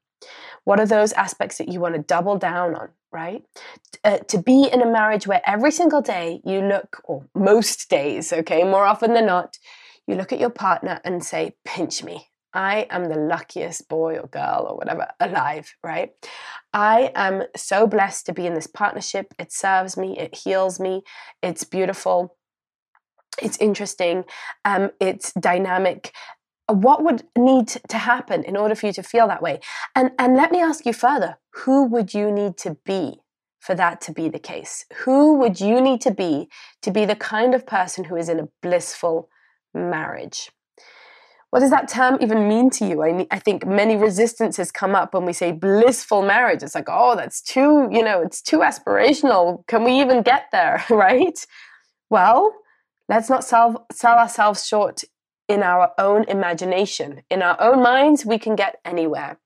What 0.65 0.80
are 0.80 0.86
those 0.86 1.13
aspects 1.13 1.58
that 1.58 1.69
you 1.69 1.80
want 1.80 1.95
to 1.95 2.02
double 2.02 2.38
down 2.38 2.76
on, 2.76 2.89
right? 3.12 3.43
Uh, 4.04 4.19
to 4.28 4.38
be 4.38 4.69
in 4.71 4.82
a 4.82 4.91
marriage 4.91 5.26
where 5.26 5.41
every 5.45 5.71
single 5.71 6.02
day 6.02 6.41
you 6.45 6.62
look, 6.62 7.02
or 7.06 7.26
most 7.34 7.89
days, 7.89 8.32
okay, 8.32 8.63
more 8.63 8.86
often 8.86 9.13
than 9.13 9.26
not, 9.26 9.58
you 10.08 10.15
look 10.15 10.32
at 10.32 10.39
your 10.39 10.52
partner 10.52 11.00
and 11.04 11.24
say, 11.24 11.56
pinch 11.65 12.04
me. 12.04 12.31
I 12.53 12.87
am 12.89 13.05
the 13.05 13.15
luckiest 13.15 13.87
boy 13.87 14.17
or 14.17 14.27
girl 14.27 14.67
or 14.69 14.77
whatever 14.77 15.07
alive, 15.19 15.73
right? 15.83 16.11
I 16.73 17.11
am 17.15 17.43
so 17.55 17.87
blessed 17.87 18.25
to 18.27 18.33
be 18.33 18.45
in 18.45 18.53
this 18.53 18.67
partnership. 18.67 19.33
It 19.39 19.51
serves 19.51 19.97
me, 19.97 20.17
it 20.17 20.35
heals 20.35 20.79
me, 20.79 21.03
it's 21.41 21.63
beautiful, 21.63 22.37
it's 23.41 23.57
interesting, 23.57 24.25
um, 24.65 24.91
it's 24.99 25.31
dynamic. 25.33 26.13
What 26.67 27.03
would 27.03 27.23
need 27.37 27.67
to 27.67 27.97
happen 27.97 28.43
in 28.43 28.55
order 28.55 28.75
for 28.75 28.87
you 28.87 28.93
to 28.93 29.03
feel 29.03 29.27
that 29.27 29.41
way? 29.41 29.59
And, 29.95 30.11
and 30.19 30.35
let 30.35 30.51
me 30.51 30.61
ask 30.61 30.85
you 30.85 30.93
further 30.93 31.37
who 31.53 31.85
would 31.85 32.13
you 32.13 32.31
need 32.31 32.57
to 32.57 32.77
be 32.85 33.19
for 33.59 33.75
that 33.75 34.01
to 34.01 34.11
be 34.11 34.29
the 34.29 34.39
case? 34.39 34.85
Who 35.05 35.37
would 35.37 35.59
you 35.59 35.81
need 35.81 36.01
to 36.01 36.11
be 36.11 36.49
to 36.81 36.91
be 36.91 37.05
the 37.05 37.15
kind 37.15 37.53
of 37.53 37.67
person 37.67 38.05
who 38.05 38.15
is 38.15 38.29
in 38.29 38.39
a 38.39 38.49
blissful 38.61 39.29
marriage? 39.73 40.51
What 41.51 41.59
does 41.59 41.69
that 41.69 41.89
term 41.89 42.17
even 42.21 42.47
mean 42.47 42.69
to 42.71 42.85
you? 42.85 43.03
I, 43.03 43.27
I 43.29 43.37
think 43.37 43.65
many 43.65 43.97
resistances 43.97 44.71
come 44.71 44.95
up 44.95 45.13
when 45.13 45.25
we 45.25 45.33
say 45.33 45.51
blissful 45.51 46.21
marriage. 46.21 46.63
It's 46.63 46.75
like, 46.75 46.87
oh, 46.87 47.15
that's 47.15 47.41
too, 47.41 47.89
you 47.91 48.03
know, 48.03 48.21
it's 48.21 48.41
too 48.41 48.59
aspirational. 48.59 49.67
Can 49.67 49.83
we 49.83 49.99
even 49.99 50.23
get 50.23 50.45
there, 50.53 50.83
right? 50.89 51.45
Well, 52.09 52.53
let's 53.09 53.29
not 53.29 53.43
sell, 53.43 53.85
sell 53.91 54.17
ourselves 54.17 54.65
short 54.65 55.03
in 55.49 55.61
our 55.61 55.91
own 55.97 56.23
imagination. 56.29 57.21
In 57.29 57.41
our 57.41 57.59
own 57.59 57.83
minds, 57.83 58.25
we 58.25 58.39
can 58.39 58.55
get 58.55 58.79
anywhere. 58.85 59.37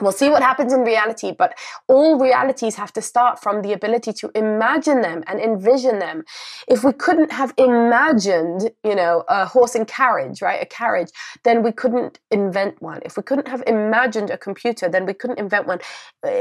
We'll 0.00 0.12
see 0.12 0.30
what 0.30 0.42
happens 0.42 0.72
in 0.72 0.82
reality, 0.82 1.32
but 1.36 1.58
all 1.88 2.18
realities 2.18 2.76
have 2.76 2.92
to 2.92 3.02
start 3.02 3.42
from 3.42 3.62
the 3.62 3.72
ability 3.72 4.12
to 4.14 4.30
imagine 4.34 5.00
them 5.00 5.24
and 5.26 5.40
envision 5.40 5.98
them. 5.98 6.24
If 6.68 6.84
we 6.84 6.92
couldn't 6.92 7.32
have 7.32 7.52
imagined, 7.56 8.70
you 8.84 8.94
know, 8.94 9.24
a 9.28 9.44
horse 9.44 9.74
and 9.74 9.88
carriage, 9.88 10.40
right, 10.40 10.62
a 10.62 10.66
carriage, 10.66 11.10
then 11.42 11.62
we 11.62 11.72
couldn't 11.72 12.20
invent 12.30 12.80
one. 12.80 13.00
If 13.04 13.16
we 13.16 13.24
couldn't 13.24 13.48
have 13.48 13.62
imagined 13.66 14.30
a 14.30 14.38
computer, 14.38 14.88
then 14.88 15.04
we 15.04 15.14
couldn't 15.14 15.40
invent 15.40 15.66
one. 15.66 15.80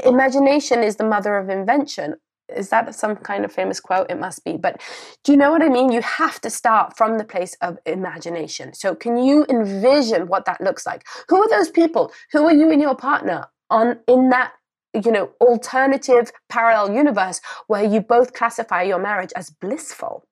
Imagination 0.03 0.83
is 0.83 0.97
the 0.97 1.05
mother 1.05 1.37
of 1.37 1.49
invention. 1.49 2.15
Is 2.55 2.69
that 2.69 2.93
some 2.95 3.15
kind 3.15 3.43
of 3.45 3.51
famous 3.51 3.79
quote? 3.79 4.09
It 4.09 4.19
must 4.19 4.43
be. 4.43 4.57
But 4.57 4.81
do 5.23 5.31
you 5.31 5.37
know 5.37 5.51
what 5.51 5.61
I 5.61 5.69
mean? 5.69 5.91
You 5.91 6.01
have 6.01 6.39
to 6.41 6.49
start 6.49 6.95
from 6.97 7.17
the 7.17 7.23
place 7.23 7.55
of 7.61 7.77
imagination. 7.85 8.73
So, 8.73 8.95
can 8.95 9.17
you 9.17 9.45
envision 9.49 10.27
what 10.27 10.45
that 10.45 10.61
looks 10.61 10.85
like? 10.85 11.05
Who 11.29 11.37
are 11.37 11.49
those 11.49 11.69
people? 11.69 12.11
Who 12.31 12.45
are 12.45 12.53
you 12.53 12.71
and 12.71 12.81
your 12.81 12.95
partner 12.95 13.47
on 13.69 13.99
in 14.07 14.29
that 14.29 14.53
you 14.93 15.11
know 15.11 15.31
alternative 15.41 16.31
parallel 16.49 16.95
universe 16.95 17.41
where 17.67 17.83
you 17.83 18.01
both 18.01 18.33
classify 18.33 18.83
your 18.83 18.99
marriage 18.99 19.33
as 19.35 19.49
blissful? 19.49 20.23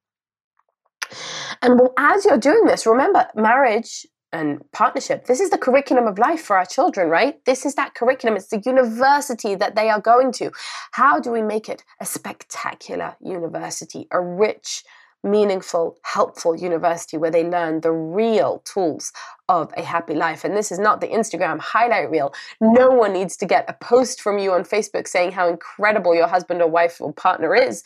And 1.62 1.80
as 1.98 2.26
you're 2.26 2.38
doing 2.38 2.66
this, 2.66 2.86
remember, 2.86 3.28
marriage 3.36 4.06
and 4.36 4.70
partnership. 4.72 5.26
This 5.26 5.40
is 5.40 5.50
the 5.50 5.58
curriculum 5.58 6.08
of 6.08 6.20
life 6.20 6.42
for 6.42 6.58
our 6.58 6.66
children, 6.66 7.10
right? 7.10 7.44
This 7.46 7.66
is 7.66 7.76
that 7.76 7.96
curriculum. 7.96 8.36
It's 8.36 8.48
the 8.48 8.62
university 8.66 9.56
that 9.56 9.76
they 9.76 9.90
are 9.90 10.02
going 10.02 10.32
to. 10.34 10.52
How 10.92 11.20
do 11.20 11.32
we 11.32 11.42
make 11.42 11.70
it 11.70 11.84
a 12.00 12.06
spectacular 12.06 13.16
university, 13.22 14.08
a 14.12 14.20
rich, 14.20 14.84
meaningful, 15.24 15.98
helpful 16.04 16.56
university 16.56 17.18
where 17.18 17.32
they 17.32 17.44
learn 17.44 17.82
the 17.82 17.92
real 17.92 18.62
tools 18.64 19.12
of 19.50 19.74
a 19.76 19.82
happy 19.82 20.14
life. 20.14 20.44
And 20.44 20.56
this 20.56 20.72
is 20.72 20.78
not 20.78 21.02
the 21.02 21.08
Instagram 21.08 21.60
highlight 21.60 22.12
reel. 22.12 22.32
No 22.62 22.90
one 22.90 23.14
needs 23.14 23.36
to 23.38 23.46
get 23.46 23.66
a 23.68 23.74
post 23.74 24.22
from 24.22 24.38
you 24.38 24.54
on 24.54 24.64
Facebook 24.64 25.08
saying 25.08 25.32
how 25.32 25.50
incredible 25.50 26.14
your 26.14 26.28
husband 26.28 26.62
or 26.62 26.70
wife 26.70 27.02
or 27.02 27.12
partner 27.12 27.56
is 27.56 27.84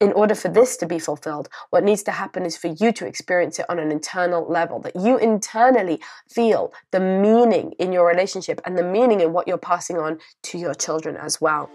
in 0.00 0.12
order 0.12 0.34
for 0.34 0.48
this 0.48 0.76
to 0.78 0.86
be 0.86 0.98
fulfilled, 0.98 1.48
what 1.70 1.84
needs 1.84 2.02
to 2.04 2.10
happen 2.10 2.44
is 2.44 2.56
for 2.56 2.68
you 2.68 2.92
to 2.92 3.06
experience 3.06 3.58
it 3.58 3.66
on 3.68 3.78
an 3.78 3.92
internal 3.92 4.44
level, 4.48 4.80
that 4.80 4.96
you 4.96 5.16
internally 5.18 6.00
feel 6.28 6.72
the 6.90 7.00
meaning 7.00 7.72
in 7.78 7.92
your 7.92 8.06
relationship 8.06 8.60
and 8.64 8.76
the 8.76 8.82
meaning 8.82 9.20
in 9.20 9.32
what 9.32 9.46
you're 9.46 9.58
passing 9.58 9.98
on 9.98 10.18
to 10.42 10.58
your 10.58 10.74
children 10.74 11.16
as 11.16 11.40
well. 11.40 11.70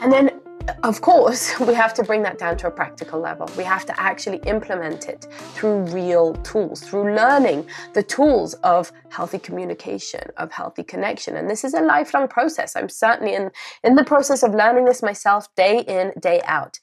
And 0.00 0.12
then 0.12 0.40
of 0.82 1.00
course, 1.00 1.58
we 1.68 1.74
have 1.74 1.94
to 1.94 2.02
bring 2.02 2.22
that 2.22 2.38
down 2.38 2.56
to 2.58 2.66
a 2.66 2.70
practical 2.70 3.20
level. 3.20 3.48
We 3.56 3.64
have 3.64 3.86
to 3.86 4.00
actually 4.00 4.38
implement 4.46 5.08
it 5.08 5.26
through 5.54 5.82
real 5.84 6.34
tools, 6.36 6.80
through 6.82 7.14
learning 7.14 7.66
the 7.94 8.02
tools 8.02 8.54
of 8.62 8.92
healthy 9.10 9.38
communication, 9.38 10.22
of 10.36 10.52
healthy 10.52 10.82
connection. 10.82 11.36
And 11.36 11.48
this 11.48 11.64
is 11.64 11.74
a 11.74 11.80
lifelong 11.80 12.28
process. 12.28 12.76
I'm 12.76 12.88
certainly 12.88 13.34
in, 13.34 13.50
in 13.84 13.94
the 13.94 14.04
process 14.04 14.42
of 14.42 14.54
learning 14.54 14.84
this 14.84 15.02
myself 15.02 15.46
day 15.54 15.80
in, 15.80 16.12
day 16.20 16.42
out. 16.44 16.78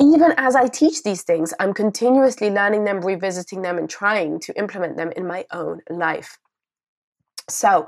Even 0.00 0.34
as 0.36 0.56
I 0.56 0.66
teach 0.66 1.02
these 1.02 1.22
things, 1.22 1.54
I'm 1.60 1.72
continuously 1.72 2.50
learning 2.50 2.84
them, 2.84 3.00
revisiting 3.00 3.62
them, 3.62 3.78
and 3.78 3.88
trying 3.88 4.40
to 4.40 4.58
implement 4.58 4.96
them 4.96 5.12
in 5.16 5.26
my 5.26 5.44
own 5.52 5.80
life. 5.90 6.38
So, 7.48 7.86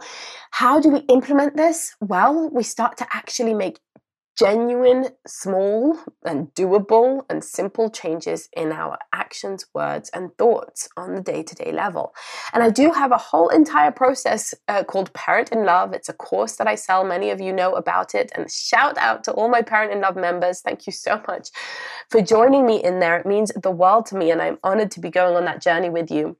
how 0.50 0.80
do 0.80 0.90
we 0.90 1.00
implement 1.00 1.56
this? 1.56 1.94
Well, 2.00 2.50
we 2.50 2.62
start 2.62 2.96
to 2.98 3.06
actually 3.12 3.54
make 3.54 3.78
genuine, 4.36 5.06
small, 5.26 5.98
and 6.24 6.52
doable 6.54 7.24
and 7.30 7.42
simple 7.44 7.88
changes 7.88 8.48
in 8.52 8.72
our 8.72 8.98
actions, 9.12 9.66
words, 9.74 10.10
and 10.10 10.36
thoughts 10.38 10.88
on 10.96 11.14
the 11.14 11.20
day 11.20 11.42
to 11.42 11.54
day 11.54 11.70
level. 11.72 12.14
And 12.52 12.62
I 12.62 12.70
do 12.70 12.90
have 12.90 13.12
a 13.12 13.16
whole 13.16 13.48
entire 13.48 13.92
process 13.92 14.54
uh, 14.68 14.82
called 14.84 15.12
Parent 15.12 15.52
in 15.52 15.64
Love. 15.64 15.92
It's 15.92 16.08
a 16.08 16.14
course 16.14 16.56
that 16.56 16.66
I 16.66 16.74
sell. 16.74 17.04
Many 17.04 17.30
of 17.30 17.40
you 17.40 17.52
know 17.52 17.74
about 17.74 18.14
it. 18.14 18.32
And 18.34 18.50
shout 18.50 18.98
out 18.98 19.22
to 19.24 19.32
all 19.32 19.48
my 19.48 19.62
Parent 19.62 19.92
in 19.92 20.00
Love 20.00 20.16
members. 20.16 20.60
Thank 20.60 20.86
you 20.86 20.92
so 20.92 21.22
much 21.28 21.50
for 22.10 22.20
joining 22.20 22.66
me 22.66 22.82
in 22.82 22.98
there. 22.98 23.16
It 23.16 23.26
means 23.26 23.52
the 23.62 23.70
world 23.70 24.06
to 24.06 24.16
me, 24.16 24.30
and 24.30 24.42
I'm 24.42 24.58
honored 24.64 24.90
to 24.92 25.00
be 25.00 25.10
going 25.10 25.36
on 25.36 25.44
that 25.44 25.62
journey 25.62 25.90
with 25.90 26.10
you. 26.10 26.36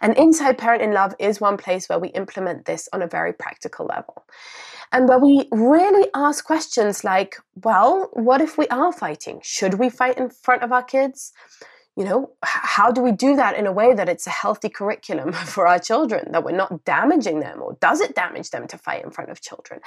And 0.00 0.16
Inside 0.16 0.58
Parent 0.58 0.82
in 0.82 0.92
Love 0.92 1.14
is 1.18 1.40
one 1.40 1.56
place 1.56 1.88
where 1.88 1.98
we 1.98 2.08
implement 2.08 2.64
this 2.64 2.88
on 2.92 3.02
a 3.02 3.06
very 3.06 3.32
practical 3.32 3.86
level 3.86 4.24
and 4.92 5.08
where 5.08 5.18
we 5.18 5.48
really 5.50 6.08
ask 6.14 6.44
questions 6.44 7.04
like, 7.04 7.36
well, 7.62 8.10
what 8.12 8.40
if 8.40 8.58
we 8.58 8.66
are 8.68 8.92
fighting? 8.92 9.40
Should 9.42 9.74
we 9.74 9.90
fight 9.90 10.18
in 10.18 10.30
front 10.30 10.62
of 10.62 10.72
our 10.72 10.82
kids? 10.82 11.32
You 11.96 12.04
know, 12.04 12.32
how 12.42 12.90
do 12.90 13.00
we 13.00 13.12
do 13.12 13.36
that 13.36 13.56
in 13.56 13.66
a 13.66 13.72
way 13.72 13.94
that 13.94 14.08
it's 14.08 14.26
a 14.26 14.30
healthy 14.30 14.68
curriculum 14.68 15.32
for 15.32 15.66
our 15.68 15.78
children, 15.78 16.32
that 16.32 16.42
we're 16.42 16.50
not 16.50 16.84
damaging 16.84 17.38
them, 17.40 17.62
or 17.62 17.76
does 17.80 18.00
it 18.00 18.16
damage 18.16 18.50
them 18.50 18.66
to 18.66 18.76
fight 18.76 19.04
in 19.04 19.10
front 19.10 19.30
of 19.30 19.40
children? 19.40 19.80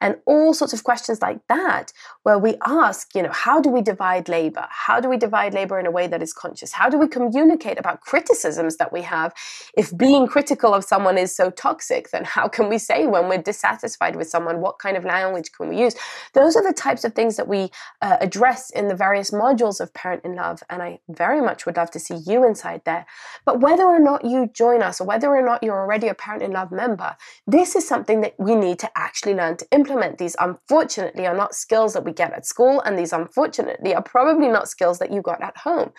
And 0.00 0.16
all 0.24 0.54
sorts 0.54 0.72
of 0.72 0.82
questions 0.82 1.20
like 1.20 1.46
that, 1.48 1.92
where 2.22 2.38
we 2.38 2.56
ask, 2.64 3.14
you 3.14 3.22
know, 3.22 3.30
how 3.30 3.60
do 3.60 3.68
we 3.68 3.82
divide 3.82 4.28
labor? 4.28 4.66
How 4.70 4.98
do 4.98 5.08
we 5.10 5.18
divide 5.18 5.52
labor 5.52 5.78
in 5.78 5.84
a 5.84 5.90
way 5.90 6.06
that 6.06 6.22
is 6.22 6.32
conscious? 6.32 6.72
How 6.72 6.88
do 6.88 6.98
we 6.98 7.06
communicate 7.06 7.78
about 7.78 8.00
criticisms 8.00 8.78
that 8.78 8.92
we 8.92 9.02
have? 9.02 9.34
If 9.76 9.96
being 9.96 10.26
critical 10.26 10.72
of 10.72 10.84
someone 10.84 11.18
is 11.18 11.36
so 11.36 11.50
toxic, 11.50 12.10
then 12.10 12.24
how 12.24 12.48
can 12.48 12.70
we 12.70 12.78
say 12.78 13.06
when 13.06 13.28
we're 13.28 13.42
dissatisfied 13.42 14.16
with 14.16 14.28
someone? 14.28 14.60
What 14.60 14.78
kind 14.78 14.96
of 14.96 15.04
language 15.04 15.52
can 15.52 15.68
we 15.68 15.78
use? 15.78 15.94
Those 16.32 16.56
are 16.56 16.62
the 16.62 16.72
types 16.72 17.04
of 17.04 17.14
things 17.14 17.36
that 17.36 17.46
we 17.46 17.70
uh, 18.00 18.16
address 18.20 18.70
in 18.70 18.88
the 18.88 18.94
various 18.94 19.30
modules 19.32 19.80
of 19.80 19.92
Parent 19.92 20.24
in 20.24 20.34
Love. 20.34 20.62
And 20.70 20.82
I 20.82 21.00
very 21.10 21.41
much 21.42 21.66
would 21.66 21.76
love 21.76 21.90
to 21.92 21.98
see 21.98 22.16
you 22.26 22.46
inside 22.46 22.82
there. 22.84 23.06
But 23.44 23.60
whether 23.60 23.84
or 23.84 23.98
not 23.98 24.24
you 24.24 24.48
join 24.54 24.82
us 24.82 25.00
or 25.00 25.06
whether 25.06 25.28
or 25.28 25.44
not 25.44 25.62
you're 25.62 25.80
already 25.80 26.08
a 26.08 26.14
Parent 26.14 26.42
in 26.42 26.52
Love 26.52 26.72
member, 26.72 27.16
this 27.46 27.76
is 27.76 27.86
something 27.86 28.20
that 28.20 28.34
we 28.38 28.54
need 28.54 28.78
to 28.80 28.90
actually 28.96 29.34
learn 29.34 29.56
to 29.58 29.66
implement. 29.72 30.18
These 30.18 30.36
unfortunately 30.38 31.26
are 31.26 31.36
not 31.36 31.54
skills 31.54 31.92
that 31.94 32.04
we 32.04 32.12
get 32.12 32.32
at 32.32 32.46
school, 32.46 32.80
and 32.82 32.98
these 32.98 33.12
unfortunately 33.12 33.94
are 33.94 34.02
probably 34.02 34.48
not 34.48 34.68
skills 34.68 34.98
that 34.98 35.12
you 35.12 35.22
got 35.22 35.42
at 35.42 35.56
home. 35.56 35.92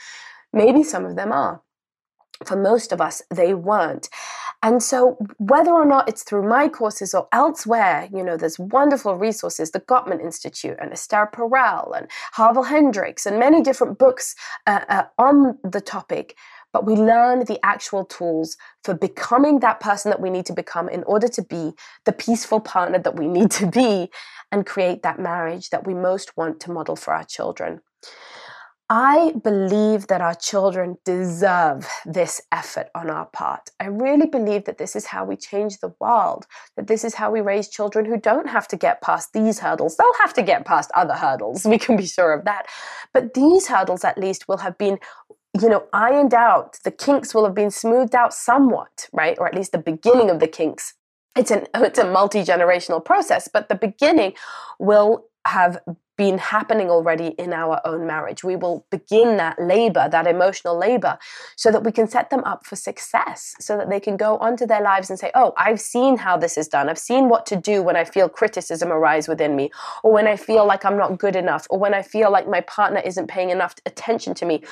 Maybe 0.52 0.84
some 0.84 1.06
of 1.06 1.16
them 1.16 1.32
are. 1.32 1.62
For 2.46 2.56
most 2.56 2.92
of 2.92 3.00
us, 3.00 3.22
they 3.30 3.54
weren't. 3.54 4.10
And 4.64 4.82
so, 4.82 5.18
whether 5.40 5.72
or 5.72 5.86
not 5.86 6.08
it's 6.08 6.24
through 6.24 6.48
my 6.48 6.70
courses 6.70 7.14
or 7.14 7.28
elsewhere, 7.34 8.08
you 8.14 8.24
know, 8.24 8.38
there's 8.38 8.58
wonderful 8.58 9.16
resources, 9.16 9.72
the 9.72 9.82
Gottman 9.82 10.22
Institute 10.22 10.78
and 10.80 10.94
Esther 10.94 11.30
Perel 11.34 11.96
and 11.98 12.08
Harville 12.32 12.64
Hendrix 12.64 13.26
and 13.26 13.38
many 13.38 13.62
different 13.62 14.00
books 14.00 14.36
uh, 14.66 14.80
uh, 14.88 15.04
on 15.18 15.60
the 15.70 15.82
topic. 15.82 16.38
But 16.72 16.86
we 16.86 16.96
learn 16.96 17.44
the 17.44 17.60
actual 17.64 18.06
tools 18.06 18.56
for 18.86 18.94
becoming 18.94 19.60
that 19.60 19.82
person 19.82 20.10
that 20.12 20.22
we 20.22 20.30
need 20.30 20.46
to 20.46 20.54
become 20.54 20.88
in 20.88 21.04
order 21.04 21.28
to 21.28 21.44
be 21.44 21.74
the 22.06 22.14
peaceful 22.14 22.62
partner 22.62 23.00
that 23.00 23.18
we 23.18 23.28
need 23.28 23.52
to 23.52 23.68
be 23.68 24.10
and 24.50 24.66
create 24.66 25.04
that 25.04 25.20
marriage 25.20 25.72
that 25.72 25.86
we 25.86 25.94
most 25.94 26.38
want 26.38 26.62
to 26.62 26.72
model 26.72 26.96
for 26.96 27.14
our 27.14 27.26
children. 27.26 27.82
I 28.96 29.34
believe 29.44 30.06
that 30.06 30.22
our 30.22 30.36
children 30.36 31.00
deserve 31.04 31.90
this 32.06 32.40
effort 32.52 32.92
on 32.94 33.10
our 33.10 33.26
part. 33.26 33.72
I 33.80 33.86
really 33.86 34.28
believe 34.28 34.66
that 34.66 34.78
this 34.78 34.96
is 34.96 35.08
how 35.08 35.26
we 35.26 35.36
change 35.36 35.80
the 35.80 35.96
world, 36.00 36.46
that 36.78 36.86
this 36.86 37.04
is 37.04 37.16
how 37.16 37.32
we 37.32 37.42
raise 37.42 37.70
children 37.70 38.06
who 38.06 38.18
don't 38.18 38.48
have 38.48 38.68
to 38.68 38.78
get 38.78 39.02
past 39.02 39.34
these 39.34 39.58
hurdles. 39.58 39.98
They'll 39.98 40.22
have 40.22 40.36
to 40.36 40.44
get 40.44 40.68
past 40.68 40.92
other 40.94 41.16
hurdles, 41.16 41.66
we 41.74 41.80
can 41.80 41.98
be 41.98 42.06
sure 42.06 42.34
of 42.34 42.46
that. 42.46 42.68
But 43.16 43.34
these 43.34 43.66
hurdles, 43.66 44.04
at 44.04 44.20
least, 44.20 44.48
will 44.48 44.58
have 44.58 44.78
been 44.78 45.00
you 45.60 45.70
know, 45.70 45.88
ironed 45.92 46.36
out. 46.36 46.78
The 46.84 46.92
kinks 46.92 47.34
will 47.34 47.46
have 47.46 47.56
been 47.56 47.72
smoothed 47.72 48.14
out 48.14 48.32
somewhat, 48.32 49.10
right? 49.12 49.36
Or 49.40 49.48
at 49.48 49.56
least 49.56 49.72
the 49.72 49.80
beginning 49.80 50.30
of 50.30 50.40
the 50.40 50.48
kinks. 50.48 50.94
It's 51.36 51.50
an 51.50 51.66
it's 51.74 51.98
a 51.98 52.06
multi-generational 52.06 53.04
process, 53.04 53.50
but 53.52 53.70
the 53.70 53.76
beginning 53.76 54.34
will 54.78 55.26
have 55.46 55.80
been 56.16 56.38
happening 56.38 56.90
already 56.90 57.30
in 57.40 57.54
our 57.54 57.82
own 57.86 58.06
marriage. 58.06 58.44
We 58.44 58.56
will 58.56 58.86
begin 58.92 59.38
that 59.38 59.60
labor, 59.60 60.08
that 60.10 60.28
emotional 60.28 60.78
labor, 60.78 61.18
so 61.56 61.72
that 61.72 61.84
we 61.84 61.92
can 61.92 62.08
set 62.08 62.30
them 62.30 62.44
up 62.44 62.66
for 62.66 62.76
success, 62.76 63.56
so 63.60 63.78
that 63.78 63.90
they 63.90 64.00
can 64.00 64.16
go 64.16 64.38
onto 64.38 64.66
their 64.66 64.82
lives 64.82 65.10
and 65.10 65.18
say, 65.18 65.32
Oh, 65.34 65.54
I've 65.58 65.82
seen 65.82 66.18
how 66.18 66.38
this 66.38 66.58
is 66.58 66.68
done. 66.68 66.88
I've 66.88 67.00
seen 67.00 67.30
what 67.30 67.46
to 67.48 67.56
do 67.56 67.82
when 67.82 67.96
I 67.96 68.04
feel 68.04 68.30
criticism 68.30 68.92
arise 68.92 69.28
within 69.28 69.56
me, 69.56 69.72
or 70.04 70.12
when 70.12 70.28
I 70.28 70.36
feel 70.36 70.66
like 70.66 70.86
I'm 70.86 70.98
not 70.98 71.18
good 71.18 71.36
enough, 71.36 71.66
or 71.70 71.80
when 71.80 71.94
I 71.94 72.04
feel 72.04 72.32
like 72.32 72.48
my 72.48 72.62
partner 72.62 73.02
isn't 73.04 73.28
paying 73.28 73.50
enough 73.50 73.76
attention 73.86 74.34
to 74.36 74.46
me. 74.46 74.64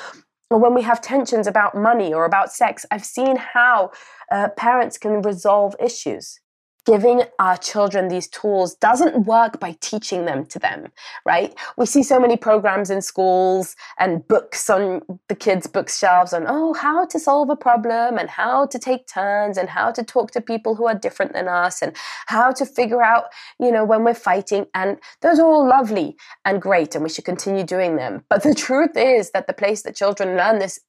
Or 0.52 0.60
when 0.60 0.74
we 0.74 0.82
have 0.82 1.02
tensions 1.02 1.48
about 1.48 1.76
money 1.76 2.14
or 2.14 2.26
about 2.26 2.52
sex, 2.52 2.86
I've 2.92 3.06
seen 3.06 3.38
how 3.38 3.92
uh, 4.30 4.50
parents 4.50 4.98
can 4.98 5.22
resolve 5.22 5.76
issues 5.80 6.40
giving 6.86 7.24
our 7.39 7.58
children 7.58 8.08
these 8.08 8.28
tools 8.28 8.76
doesn't 8.76 9.26
work 9.26 9.60
by 9.60 9.76
teaching 9.82 10.26
them 10.26 10.46
to 10.48 10.60
them, 10.60 10.91
right? 11.26 11.54
We 11.78 11.86
see 11.86 12.04
so 12.04 12.20
many 12.20 12.38
programs 12.38 12.89
in 12.89 13.02
schools 13.02 13.76
and 14.00 14.28
books 14.28 14.70
on 14.70 15.02
the 15.28 15.36
kids' 15.36 15.67
bookshelves 15.67 16.34
on, 16.34 16.46
oh, 16.48 16.74
how 16.74 17.06
to 17.06 17.20
solve 17.20 17.50
a 17.50 17.56
problem 17.56 18.17
and 18.17 18.30
how 18.30 18.65
to 18.67 18.80
take 18.80 19.08
turns 19.08 19.58
and 19.58 19.70
how 19.70 19.91
to 19.91 20.04
talk 20.04 20.32
to 20.32 20.41
people 20.41 20.76
who 20.76 20.88
are 20.88 20.96
different 20.96 21.34
than 21.34 21.48
us 21.48 21.82
and 21.82 21.96
how 22.28 22.52
to 22.52 22.65
figure 22.65 23.04
out, 23.04 23.26
you 23.60 23.72
know, 23.72 23.86
when 23.86 24.04
we're 24.04 24.13
fighting. 24.13 24.65
And 24.74 24.98
those 25.22 25.39
are 25.39 25.46
all 25.46 25.67
lovely 25.67 26.17
and 26.46 26.62
great 26.62 26.96
and 26.96 27.04
we 27.04 27.10
should 27.10 27.26
continue 27.26 27.63
doing 27.63 27.96
them. 27.96 28.24
But 28.30 28.44
the 28.44 28.56
truth 28.56 28.96
is 28.96 29.32
that 29.32 29.48
the 29.48 29.54
place 29.54 29.84
that 29.84 29.96
children 29.96 30.36
learn 30.36 30.60
this 30.60 30.80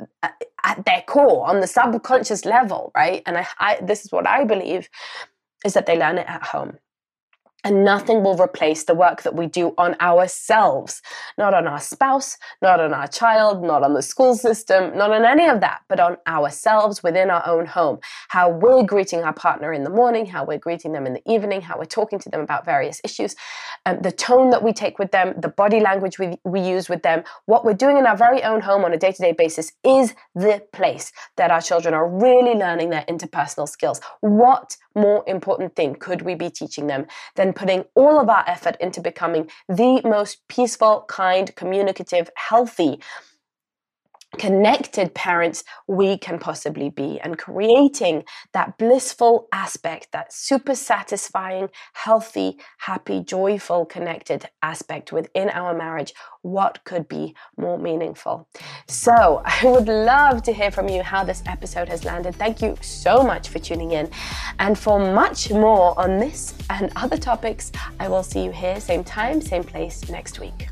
at 0.65 0.85
their 0.87 1.03
core 1.07 1.47
on 1.47 1.61
the 1.61 1.67
subconscious 1.67 2.45
level, 2.45 2.93
right? 2.95 3.23
And 3.27 3.39
I, 3.39 3.47
I 3.59 3.79
this 3.83 4.05
is 4.05 4.13
what 4.13 4.27
I 4.27 4.45
believe 4.45 4.89
is 5.65 5.75
that 5.75 5.87
they 5.87 5.99
learn 5.99 6.19
it 6.19 6.29
at 6.29 6.43
home. 6.43 6.79
And 7.65 7.85
nothing 7.85 8.25
will 8.25 8.37
replace 8.37 8.85
the 8.85 8.95
work 8.95 9.23
that 9.23 9.37
we 9.37 9.47
do 9.47 9.73
on 9.79 9.95
ourselves, 10.01 11.01
not 11.39 11.55
on 11.55 11.69
our 11.69 11.79
spouse, 11.79 12.37
not 12.61 12.81
on 12.81 12.93
our 12.93 13.07
child, 13.07 13.63
not 13.63 13.85
on 13.85 13.95
the 13.95 14.03
school 14.03 14.35
system, 14.35 14.97
not 14.99 15.13
on 15.13 15.25
any 15.25 15.47
of 15.47 15.61
that, 15.61 15.83
but 15.89 16.01
on 16.01 16.17
ourselves 16.27 17.05
within 17.05 17.31
our 17.31 17.47
own 17.47 17.67
home. 17.67 18.01
How 18.29 18.51
we're 18.51 18.83
greeting 18.83 19.23
our 19.23 19.33
partner 19.33 19.73
in 19.73 19.85
the 19.85 19.91
morning, 19.91 20.27
how 20.27 20.45
we're 20.45 20.59
greeting 20.59 20.93
them 20.93 21.07
in 21.07 21.13
the 21.13 21.33
evening, 21.33 21.61
how 21.61 21.79
we're 21.79 21.85
talking 21.85 22.19
to 22.19 22.29
them 22.29 22.41
about 22.41 22.65
various 22.65 23.01
issues, 23.05 23.37
um, 23.87 24.01
the 24.03 24.11
tone 24.11 24.51
that 24.51 24.63
we 24.63 24.73
take 24.73 24.99
with 24.99 25.13
them, 25.13 25.35
the 25.39 25.49
body 25.49 25.79
language 25.79 26.19
we, 26.19 26.39
we 26.45 26.61
use 26.61 26.89
with 26.89 27.03
them, 27.03 27.23
what 27.47 27.65
we're 27.65 27.75
doing 27.75 27.97
in 27.97 28.07
our 28.07 28.17
very 28.17 28.43
own 28.43 28.61
home 28.61 28.85
on 28.85 28.93
a 28.93 28.99
day 28.99 29.13
to 29.13 29.23
day 29.23 29.33
basis 29.33 29.73
is 29.85 30.15
the 30.35 30.63
place 30.73 31.13
that 31.37 31.53
our 31.53 31.61
children 31.61 31.95
are 31.95 32.09
really 32.09 32.59
learning 32.59 32.91
their 32.91 33.05
interpersonal 33.09 33.69
skills. 33.69 34.01
What 34.21 34.77
more 34.95 35.25
important 35.27 35.75
thing 35.75 35.95
could 35.95 36.23
we 36.23 36.35
be 36.35 36.51
teaching 36.51 36.87
them 36.87 37.07
than 37.35 37.52
putting 37.53 37.85
all 37.95 38.21
of 38.21 38.29
our 38.29 38.45
effort 38.49 38.77
into 38.81 39.01
becoming 39.01 39.51
the 39.69 40.01
most 40.05 40.47
peaceful, 40.49 41.05
kind, 41.09 41.55
communicative, 41.57 42.31
healthy 42.37 43.01
connected 44.39 45.15
parents 45.15 45.63
we 45.87 46.17
can 46.17 46.39
possibly 46.39 46.89
be 46.89 47.21
and 47.21 47.39
creating 47.39 48.25
that 48.53 48.79
blissful 48.79 49.49
aspect, 49.53 50.09
that 50.13 50.33
super 50.33 50.75
satisfying, 50.75 51.69
healthy, 51.93 52.59
happy, 52.79 53.21
joyful, 53.21 53.85
connected 53.85 54.49
aspect 54.63 55.13
within 55.13 55.51
our 55.51 55.77
marriage. 55.77 56.15
What 56.43 56.83
could 56.85 57.09
be 57.09 57.35
more 57.57 57.79
meaningful? 57.79 58.49
So, 58.89 59.43
I 59.45 59.61
would 59.65 59.89
love 59.89 60.43
to 60.45 60.53
hear 60.53 60.71
from 60.71 60.89
you 60.89 61.03
how 61.03 61.25
this 61.25 61.43
episode 61.47 61.89
has 61.89 62.05
landed. 62.05 62.35
Thank 62.37 62.63
you 62.63 62.77
so 62.81 63.23
much 63.23 63.49
for 63.49 63.59
tuning 63.59 63.93
in. 63.93 64.11
And 64.59 64.79
for 64.79 64.99
much 64.99 65.51
more 65.51 65.99
on 65.99 66.19
this 66.19 66.55
and 66.71 66.93
other 66.97 67.17
topics, 67.17 67.71
I 68.01 68.09
will 68.09 68.23
see 68.23 68.45
you 68.45 68.51
here, 68.51 68.81
same 68.81 69.05
time, 69.05 69.41
same 69.41 69.65
place 69.65 70.09
next 70.09 70.41
week. 70.41 70.72